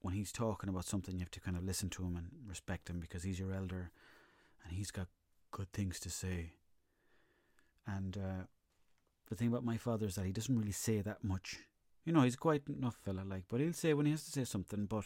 when 0.00 0.14
he's 0.14 0.32
talking 0.32 0.68
about 0.68 0.84
something, 0.84 1.14
you 1.14 1.20
have 1.20 1.30
to 1.30 1.40
kind 1.40 1.56
of 1.56 1.64
listen 1.64 1.88
to 1.90 2.02
him 2.02 2.16
and 2.16 2.26
respect 2.46 2.90
him 2.90 2.98
because 2.98 3.22
he's 3.22 3.38
your 3.38 3.52
elder 3.52 3.92
and 4.64 4.72
he's 4.72 4.90
got 4.90 5.06
good 5.52 5.72
things 5.72 6.00
to 6.00 6.10
say 6.10 6.52
and 7.86 8.16
uh, 8.16 8.44
the 9.28 9.34
thing 9.34 9.48
about 9.48 9.64
my 9.64 9.76
father 9.76 10.06
is 10.06 10.14
that 10.14 10.26
he 10.26 10.32
doesn't 10.32 10.58
really 10.58 10.72
say 10.72 11.00
that 11.00 11.24
much. 11.24 11.58
You 12.04 12.12
know, 12.12 12.22
he's 12.22 12.36
quite 12.36 12.62
enough 12.68 12.96
fella, 13.04 13.22
like, 13.24 13.44
but 13.48 13.60
he'll 13.60 13.72
say 13.72 13.94
when 13.94 14.06
he 14.06 14.12
has 14.12 14.24
to 14.24 14.30
say 14.30 14.44
something, 14.44 14.86
but 14.86 15.04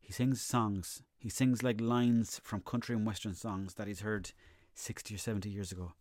he 0.00 0.12
sings 0.12 0.40
songs. 0.40 1.02
He 1.18 1.28
sings 1.28 1.62
like 1.62 1.80
lines 1.80 2.40
from 2.42 2.60
country 2.62 2.96
and 2.96 3.06
western 3.06 3.34
songs 3.34 3.74
that 3.74 3.86
he's 3.86 4.00
heard 4.00 4.32
60 4.74 5.14
or 5.14 5.18
70 5.18 5.48
years 5.48 5.72
ago. 5.72 5.92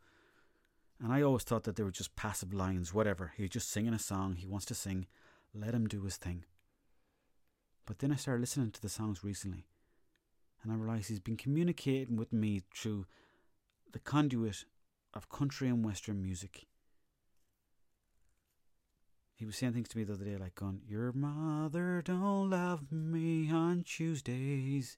And 1.01 1.13
I 1.13 1.21
always 1.21 1.43
thought 1.43 1.63
that 1.63 1.75
they 1.75 1.83
were 1.83 1.91
just 1.91 2.15
passive 2.15 2.53
lines, 2.53 2.93
whatever. 2.93 3.33
He's 3.37 3.49
just 3.49 3.69
singing 3.69 3.93
a 3.93 3.99
song, 3.99 4.35
he 4.35 4.47
wants 4.47 4.65
to 4.67 4.75
sing, 4.75 5.07
let 5.53 5.73
him 5.73 5.87
do 5.87 6.03
his 6.03 6.17
thing. 6.17 6.45
But 7.85 7.99
then 7.99 8.11
I 8.11 8.15
started 8.15 8.41
listening 8.41 8.71
to 8.71 8.81
the 8.81 8.89
songs 8.89 9.23
recently, 9.23 9.65
and 10.61 10.71
I 10.71 10.75
realised 10.75 11.09
he's 11.09 11.19
been 11.19 11.37
communicating 11.37 12.17
with 12.17 12.33
me 12.33 12.61
through 12.75 13.05
the 13.91 13.99
conduit 13.99 14.65
of 15.13 15.29
country 15.29 15.67
and 15.67 15.83
western 15.83 16.21
music. 16.21 16.67
he 19.39 19.45
was 19.45 19.55
saying 19.55 19.71
things 19.71 19.87
to 19.87 19.97
me 19.97 20.03
the 20.03 20.11
other 20.11 20.25
day, 20.25 20.35
like 20.35 20.53
going, 20.55 20.81
"Your 20.85 21.13
mother 21.13 22.01
don't 22.01 22.49
love 22.49 22.91
me 22.91 23.49
on 23.49 23.83
Tuesdays," 23.83 24.97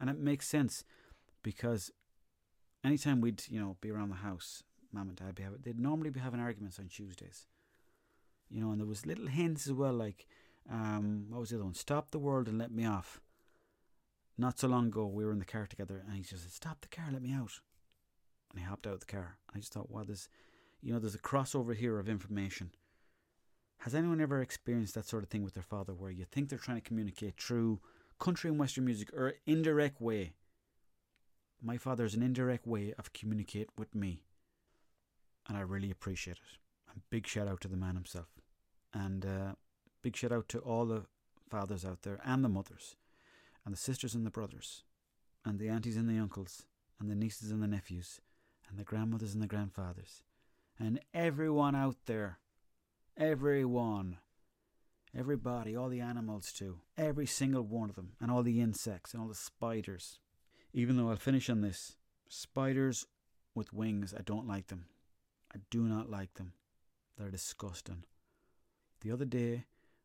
and 0.00 0.10
it 0.10 0.18
makes 0.18 0.48
sense 0.48 0.82
because 1.44 1.92
anytime 2.84 3.20
we'd 3.20 3.42
you 3.48 3.60
know 3.60 3.76
be 3.80 3.90
around 3.90 4.10
the 4.10 4.16
house, 4.16 4.62
mum 4.92 5.08
and 5.08 5.16
dad 5.16 5.34
be 5.34 5.42
having, 5.42 5.60
they'd 5.62 5.80
normally 5.80 6.10
be 6.10 6.20
having 6.20 6.40
arguments 6.40 6.78
on 6.78 6.88
Tuesdays. 6.88 7.46
You 8.50 8.60
know, 8.60 8.70
and 8.70 8.80
there 8.80 8.86
was 8.86 9.04
little 9.04 9.26
hints 9.26 9.66
as 9.66 9.72
well, 9.72 9.92
like 9.92 10.26
um, 10.70 11.26
what 11.28 11.40
was 11.40 11.50
the 11.50 11.56
other 11.56 11.64
one? 11.64 11.74
Stop 11.74 12.10
the 12.10 12.18
world 12.18 12.48
and 12.48 12.58
let 12.58 12.72
me 12.72 12.84
off. 12.86 13.20
Not 14.36 14.58
so 14.58 14.68
long 14.68 14.86
ago, 14.86 15.06
we 15.06 15.24
were 15.24 15.32
in 15.32 15.40
the 15.40 15.44
car 15.44 15.66
together, 15.66 16.02
and 16.06 16.16
he 16.16 16.22
just 16.22 16.42
said, 16.44 16.52
"Stop 16.52 16.80
the 16.80 16.88
car, 16.88 17.06
let 17.12 17.22
me 17.22 17.32
out." 17.32 17.60
And 18.50 18.60
he 18.60 18.64
hopped 18.64 18.86
out 18.86 18.94
of 18.94 19.00
the 19.00 19.06
car. 19.06 19.36
I 19.54 19.58
just 19.58 19.72
thought, 19.72 19.90
well, 19.90 20.04
there's, 20.04 20.28
you 20.80 20.92
know, 20.92 20.98
there's 20.98 21.14
a 21.14 21.18
crossover 21.18 21.74
here 21.74 21.98
of 21.98 22.08
information. 22.08 22.70
Has 23.78 23.94
anyone 23.94 24.20
ever 24.20 24.40
experienced 24.40 24.94
that 24.94 25.06
sort 25.06 25.22
of 25.22 25.28
thing 25.28 25.44
with 25.44 25.54
their 25.54 25.62
father, 25.62 25.92
where 25.92 26.10
you 26.10 26.24
think 26.24 26.48
they're 26.48 26.58
trying 26.58 26.80
to 26.80 26.88
communicate 26.88 27.38
through 27.40 27.80
country 28.18 28.48
and 28.48 28.58
western 28.58 28.84
music 28.84 29.12
or 29.12 29.34
indirect 29.46 30.00
way? 30.00 30.32
My 31.60 31.76
father 31.76 32.04
is 32.04 32.14
an 32.14 32.22
indirect 32.22 32.66
way 32.66 32.94
of 32.98 33.12
communicate 33.12 33.70
with 33.76 33.94
me, 33.94 34.22
and 35.48 35.56
I 35.56 35.60
really 35.60 35.90
appreciate 35.90 36.36
it. 36.36 36.58
And 36.92 37.02
big 37.10 37.26
shout 37.26 37.48
out 37.48 37.60
to 37.62 37.68
the 37.68 37.76
man 37.76 37.94
himself, 37.94 38.28
and 38.94 39.26
uh, 39.26 39.52
big 40.02 40.16
shout 40.16 40.32
out 40.32 40.48
to 40.50 40.58
all 40.60 40.86
the 40.86 41.06
fathers 41.50 41.84
out 41.84 42.02
there 42.02 42.20
and 42.24 42.44
the 42.44 42.48
mothers 42.48 42.94
and 43.68 43.74
the 43.74 43.78
sisters 43.78 44.14
and 44.14 44.24
the 44.24 44.30
brothers, 44.30 44.82
and 45.44 45.58
the 45.58 45.68
aunties 45.68 45.98
and 45.98 46.08
the 46.08 46.18
uncles, 46.18 46.62
and 46.98 47.10
the 47.10 47.14
nieces 47.14 47.50
and 47.50 47.62
the 47.62 47.66
nephews, 47.66 48.18
and 48.66 48.78
the 48.78 48.84
grandmothers 48.84 49.34
and 49.34 49.42
the 49.42 49.46
grandfathers, 49.46 50.22
and 50.78 51.00
everyone 51.12 51.74
out 51.74 51.96
there. 52.06 52.38
Everyone. 53.14 54.16
Everybody, 55.14 55.76
all 55.76 55.90
the 55.90 56.00
animals 56.00 56.50
too. 56.50 56.78
Every 56.96 57.26
single 57.26 57.62
one 57.62 57.90
of 57.90 57.96
them, 57.96 58.12
and 58.22 58.30
all 58.30 58.42
the 58.42 58.62
insects, 58.62 59.12
and 59.12 59.20
all 59.20 59.28
the 59.28 59.34
spiders. 59.34 60.18
Even 60.78 60.96
though 60.96 61.10
I'll 61.10 61.16
finish 61.16 61.50
on 61.50 61.60
this 61.60 61.96
spiders 62.28 63.06
with 63.54 63.72
wings, 63.72 64.14
I 64.16 64.22
don't 64.22 64.48
like 64.48 64.68
them. 64.68 64.86
I 65.54 65.58
do 65.70 65.82
not 65.82 66.08
like 66.10 66.34
them. 66.34 66.52
They're 67.16 67.30
disgusting. 67.30 68.04
The 69.00 69.12
other 69.12 69.24
day, 69.24 69.64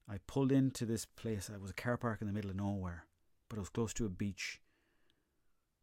I 0.10 0.18
pulled 0.28 0.52
into 0.52 0.86
this 0.86 1.06
place. 1.06 1.50
I 1.54 1.58
was 1.58 1.72
a 1.72 1.76
car 1.76 1.96
park 1.98 2.20
in 2.22 2.28
the 2.28 2.34
middle 2.34 2.50
of 2.50 2.58
nowhere 2.58 3.06
but 3.54 3.58
it 3.58 3.60
was 3.60 3.70
close 3.70 3.94
to 3.94 4.08
a 4.08 4.10
beach. 4.10 4.60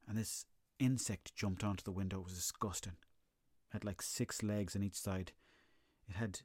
And 0.08 0.18
this 0.18 0.44
insect 0.80 1.36
jumped 1.36 1.62
onto 1.62 1.84
the 1.84 1.92
window. 1.92 2.18
It 2.18 2.24
was 2.24 2.34
disgusting. 2.34 2.94
It 3.70 3.74
had 3.74 3.84
like 3.84 4.02
six 4.02 4.42
legs 4.42 4.74
on 4.74 4.82
each 4.82 4.96
side. 4.96 5.30
It 6.08 6.16
had 6.16 6.40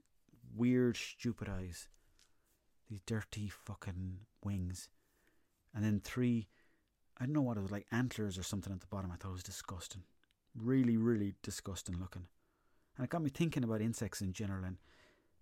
weird, 0.55 0.97
stupid 0.97 1.49
eyes. 1.49 1.87
These 2.91 2.99
dirty 3.07 3.49
fucking 3.49 4.19
wings. 4.43 4.87
And 5.73 5.83
then 5.83 5.99
three, 5.99 6.47
I 7.19 7.25
don't 7.25 7.33
know 7.33 7.41
what 7.41 7.57
it 7.57 7.61
was, 7.61 7.71
like 7.71 7.87
antlers 7.91 8.37
or 8.37 8.43
something 8.43 8.73
at 8.73 8.81
the 8.81 8.87
bottom. 8.87 9.11
I 9.11 9.15
thought 9.15 9.29
it 9.29 9.33
was 9.33 9.43
disgusting. 9.43 10.03
Really, 10.53 10.97
really 10.97 11.33
disgusting 11.43 11.99
looking. 11.99 12.27
And 12.97 13.05
it 13.05 13.09
got 13.09 13.21
me 13.21 13.29
thinking 13.29 13.63
about 13.63 13.81
insects 13.81 14.21
in 14.21 14.33
general. 14.33 14.63
And 14.65 14.77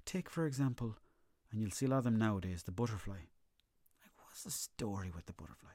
take, 0.06 0.30
for 0.30 0.46
example, 0.46 0.96
and 1.52 1.62
you'll 1.62 1.72
see 1.72 1.86
a 1.86 1.90
lot 1.90 2.00
of 2.00 2.04
them 2.04 2.18
nowadays, 2.18 2.64
the 2.64 2.72
butterfly. 2.72 3.20
What's 4.18 4.44
the 4.44 4.52
story 4.52 5.12
with 5.14 5.28
the 5.28 5.34
butterfly? 5.34 5.70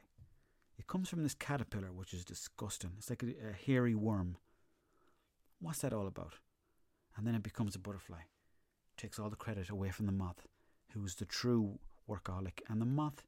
It 0.79 0.89
comes 0.89 1.09
from 1.09 1.23
this 1.23 1.35
caterpillar, 1.35 1.93
which 1.93 2.13
is 2.13 2.25
disgusting. 2.25 2.91
It's 2.99 3.11
like 3.11 3.23
a, 3.23 3.51
a 3.51 3.53
hairy 3.53 3.95
worm. 3.95 4.37
What's 5.61 5.81
that 5.81 5.93
all 5.93 6.07
about? 6.07 6.35
And 7.17 7.27
then 7.27 7.37
it 7.37 7.43
becomes 7.43 7.77
a 7.77 7.79
butterfly. 7.81 8.23
Takes 8.97 9.19
all 9.19 9.31
the 9.31 9.37
credit 9.37 9.71
away 9.71 9.91
from 9.91 10.07
the 10.07 10.13
moth, 10.13 10.47
who's 10.93 11.15
the 11.15 11.25
true 11.25 11.79
workaholic. 12.09 12.61
And 12.69 12.81
the 12.81 12.87
moth, 12.87 13.23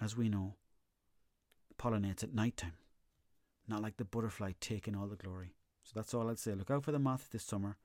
as 0.00 0.16
we 0.16 0.28
know, 0.28 0.54
pollinates 1.78 2.22
at 2.22 2.34
night 2.34 2.56
time. 2.56 2.74
Not 3.68 3.82
like 3.82 3.96
the 3.96 4.04
butterfly 4.04 4.52
taking 4.60 4.94
all 4.94 5.06
the 5.06 5.16
glory. 5.16 5.54
So 5.82 5.92
that's 5.94 6.14
all 6.14 6.28
I'd 6.28 6.38
say. 6.38 6.54
Look 6.54 6.70
out 6.70 6.84
for 6.84 6.92
the 6.92 6.98
moth 6.98 7.28
this 7.32 7.44
summer. 7.44 7.76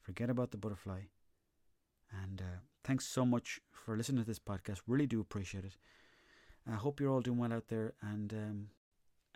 Forget 0.00 0.30
about 0.30 0.50
the 0.50 0.58
butterfly. 0.58 1.00
And 2.22 2.40
uh, 2.40 2.58
thanks 2.84 3.06
so 3.06 3.24
much 3.24 3.60
for 3.72 3.96
listening 3.96 4.22
to 4.22 4.26
this 4.26 4.38
podcast. 4.38 4.80
Really 4.86 5.06
do 5.06 5.20
appreciate 5.20 5.64
it. 5.64 5.76
I 6.70 6.76
hope 6.76 7.00
you're 7.00 7.10
all 7.10 7.20
doing 7.20 7.38
well 7.38 7.52
out 7.52 7.68
there, 7.68 7.92
and 8.00 8.32
um, 8.32 8.66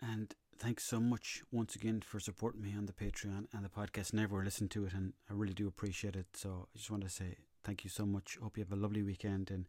and 0.01 0.33
thanks 0.57 0.83
so 0.83 0.99
much 0.99 1.43
once 1.51 1.75
again 1.75 2.01
for 2.01 2.19
supporting 2.19 2.61
me 2.61 2.73
on 2.75 2.87
the 2.87 2.93
Patreon 2.93 3.45
and 3.53 3.63
the 3.63 3.69
podcast. 3.69 4.13
Never 4.13 4.43
listened 4.43 4.71
to 4.71 4.85
it, 4.85 4.93
and 4.93 5.13
I 5.29 5.33
really 5.33 5.53
do 5.53 5.67
appreciate 5.67 6.15
it. 6.15 6.25
So 6.33 6.67
I 6.73 6.77
just 6.77 6.89
want 6.89 7.03
to 7.03 7.09
say 7.09 7.37
thank 7.63 7.83
you 7.83 7.89
so 7.89 8.05
much. 8.05 8.37
Hope 8.41 8.57
you 8.57 8.63
have 8.63 8.73
a 8.73 8.81
lovely 8.81 9.03
weekend, 9.03 9.51
and 9.51 9.67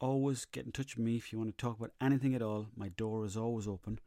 always 0.00 0.44
get 0.44 0.66
in 0.66 0.72
touch 0.72 0.96
with 0.96 1.04
me 1.04 1.16
if 1.16 1.32
you 1.32 1.38
want 1.38 1.56
to 1.56 1.62
talk 1.62 1.78
about 1.78 1.92
anything 2.00 2.34
at 2.34 2.42
all. 2.42 2.68
My 2.76 2.88
door 2.88 3.24
is 3.24 3.36
always 3.36 3.66
open, 3.66 3.98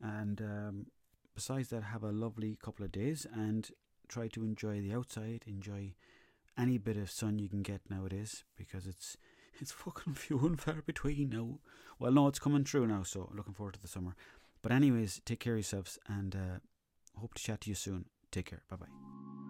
and 0.00 0.40
um, 0.40 0.86
besides 1.34 1.68
that, 1.68 1.84
have 1.84 2.02
a 2.02 2.12
lovely 2.12 2.58
couple 2.62 2.84
of 2.84 2.92
days 2.92 3.26
and 3.32 3.70
try 4.08 4.28
to 4.28 4.44
enjoy 4.44 4.80
the 4.80 4.94
outside. 4.94 5.44
Enjoy 5.46 5.94
any 6.58 6.78
bit 6.78 6.96
of 6.96 7.10
sun 7.10 7.38
you 7.38 7.48
can 7.48 7.62
get 7.62 7.80
nowadays 7.88 8.44
because 8.56 8.86
it's 8.86 9.16
it's 9.60 9.72
fucking 9.72 10.14
few 10.14 10.38
and 10.40 10.60
far 10.60 10.82
between 10.86 11.30
now. 11.30 11.58
Well, 11.98 12.12
no, 12.12 12.28
it's 12.28 12.38
coming 12.38 12.64
through 12.64 12.88
now, 12.88 13.02
so 13.02 13.30
looking 13.34 13.54
forward 13.54 13.74
to 13.74 13.82
the 13.82 13.88
summer. 13.88 14.14
But 14.62 14.72
anyways, 14.72 15.20
take 15.24 15.40
care 15.40 15.54
of 15.54 15.58
yourselves 15.58 15.98
and 16.06 16.34
uh, 16.34 17.18
hope 17.18 17.34
to 17.34 17.42
chat 17.42 17.62
to 17.62 17.70
you 17.70 17.74
soon. 17.74 18.06
Take 18.30 18.46
care. 18.46 18.62
Bye 18.70 18.76
bye. 18.76 19.41